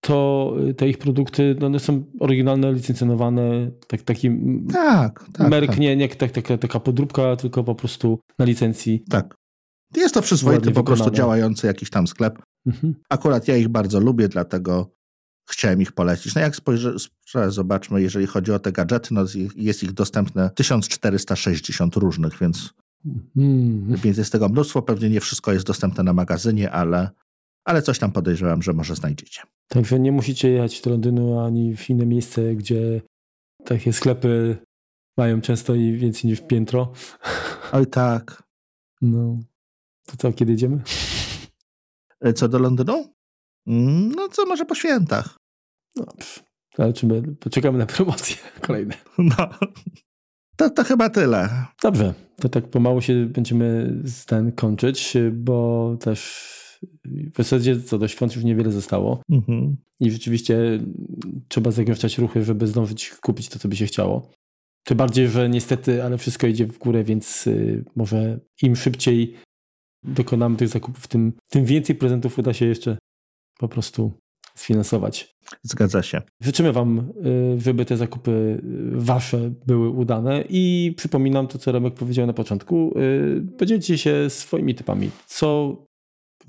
[0.00, 4.30] to y, te ich produkty no one są oryginalne, licencjonowane, tak, taki
[4.72, 5.78] tak, tak, merk, tak.
[5.78, 9.04] nie, nie tak, taka, taka podróbka, tylko po prostu na licencji.
[9.10, 9.34] Tak.
[9.96, 12.42] Jest to przyzwoity po prostu działający jakiś tam sklep.
[12.66, 12.94] Mhm.
[13.08, 14.94] Akurat ja ich bardzo lubię, dlatego
[15.50, 16.34] chciałem ich polecić.
[16.34, 16.94] No jak spojrzę,
[17.48, 19.24] zobaczmy, jeżeli chodzi o te gadżety, no
[19.56, 22.74] jest ich dostępne 1460 różnych, więc,
[23.36, 24.00] mhm.
[24.00, 24.82] więc jest tego mnóstwo.
[24.82, 27.10] Pewnie nie wszystko jest dostępne na magazynie, ale,
[27.64, 29.42] ale coś tam podejrzewam, że może znajdziecie.
[29.68, 33.02] Także nie musicie jechać do Londynu ani w inne miejsce, gdzie
[33.64, 34.56] takie sklepy
[35.16, 36.92] mają często i więcej niż piętro.
[37.72, 38.42] Oj tak.
[39.02, 39.38] No.
[40.06, 40.82] To co, kiedy idziemy?
[42.20, 43.14] E, co do Londynu?
[43.66, 45.36] No co, może po świętach.
[45.96, 46.06] No,
[46.76, 47.22] zobaczymy.
[47.40, 48.36] Poczekamy na promocje
[48.66, 48.94] kolejne.
[49.18, 49.48] No.
[50.56, 51.66] To, to chyba tyle.
[51.82, 53.96] Dobrze, to tak pomału się będziemy
[54.26, 56.48] ten kończyć, bo też
[57.04, 59.22] w zasadzie co do świąt już niewiele zostało.
[59.30, 59.76] Mhm.
[60.00, 60.80] I rzeczywiście
[61.48, 64.30] trzeba zagęszczać ruchy, żeby zdążyć kupić to, co by się chciało.
[64.84, 69.36] Tym bardziej, że niestety, ale wszystko idzie w górę, więc y, może im szybciej
[70.04, 72.98] dokonamy tych zakupów, tym, tym więcej prezentów uda się jeszcze
[73.58, 74.12] po prostu
[74.54, 75.36] sfinansować.
[75.62, 76.22] Zgadza się.
[76.40, 77.12] Życzymy Wam,
[77.56, 78.60] y, żeby te zakupy y,
[78.92, 82.98] Wasze były udane i przypominam to, co Remek powiedział na początku.
[82.98, 85.10] Y, podzielcie się swoimi typami.
[85.26, 85.76] Co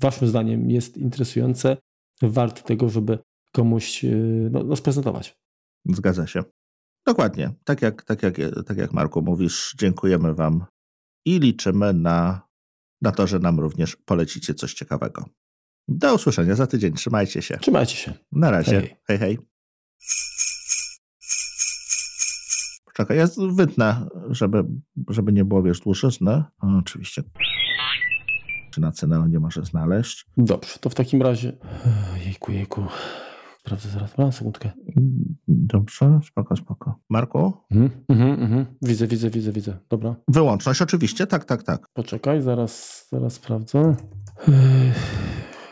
[0.00, 1.76] Waszym zdaniem jest interesujące,
[2.22, 3.18] warte tego, żeby
[3.52, 4.04] komuś
[4.50, 5.34] no, no sprezentować.
[5.86, 6.44] Zgadza się.
[7.06, 7.52] Dokładnie.
[7.64, 8.36] Tak jak, tak, jak,
[8.66, 10.64] tak jak Marku mówisz, dziękujemy Wam
[11.26, 12.44] i liczymy na
[13.02, 15.24] na to, że nam również polecicie coś ciekawego.
[15.88, 16.92] Do usłyszenia za tydzień.
[16.92, 17.58] Trzymajcie się.
[17.58, 18.12] Trzymajcie się.
[18.32, 18.80] Na razie.
[18.80, 19.18] Hej, hej.
[19.18, 19.38] hej.
[22.84, 24.64] Poczekaj, ja wytnę, żeby,
[25.08, 26.44] żeby nie było, wiesz, dłuższysne.
[26.78, 27.22] oczywiście.
[28.70, 30.26] Czy na cenę nie może znaleźć?
[30.36, 31.52] Dobrze, to w takim razie...
[32.24, 32.84] Jejku, jejku.
[33.60, 34.70] Sprawdzę zaraz, mam sekundkę.
[35.48, 36.98] Dobrze, spoko, spoko.
[37.10, 37.52] Marku?
[37.70, 38.66] Mhm, mhm, mhm.
[38.82, 39.78] Widzę, widzę, widzę, widzę.
[39.90, 40.14] Dobra.
[40.28, 41.88] Wyłączność oczywiście, tak, tak, tak.
[41.94, 43.96] Poczekaj, zaraz, zaraz sprawdzę.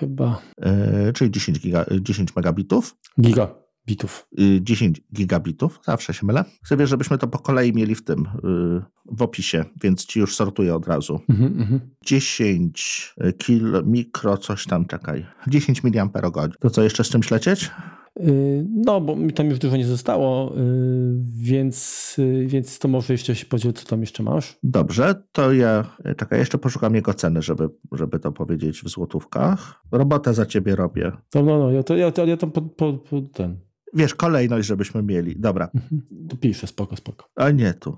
[0.02, 0.42] Chyba.
[0.58, 2.96] Yy, czyli 10, giga, 10 megabitów.
[3.20, 4.28] Gigabitów.
[4.60, 6.44] 10 gigabitów, zawsze się mylę.
[6.64, 8.28] Chcę wiesz, żebyśmy to po kolei mieli w tym,
[9.06, 11.20] w opisie, więc ci już sortuję od razu.
[11.28, 11.80] Mhm, mhm.
[12.06, 15.26] 10 kilo, mikro, coś tam, czekaj.
[15.46, 15.92] 10 mAh.
[16.60, 17.70] To co, jeszcze z czymś lecieć?
[18.20, 20.62] Yy, No, bo mi tam już dużo nie zostało, yy,
[21.42, 24.58] więc, yy, więc to może jeszcze się podziel, co tam jeszcze masz.
[24.62, 29.82] Dobrze, to ja, czekaj, jeszcze poszukam jego ceny, żeby, żeby to powiedzieć w złotówkach.
[29.92, 31.12] Robotę za ciebie robię.
[31.34, 33.56] No, no, no, ja to, ja to, ja to po, po, po ten.
[33.94, 35.40] Wiesz, kolejność, żebyśmy mieli.
[35.40, 36.02] Dobra, Mhm.
[36.28, 37.28] To piszę, spoko, spoko.
[37.36, 37.96] a nie tu.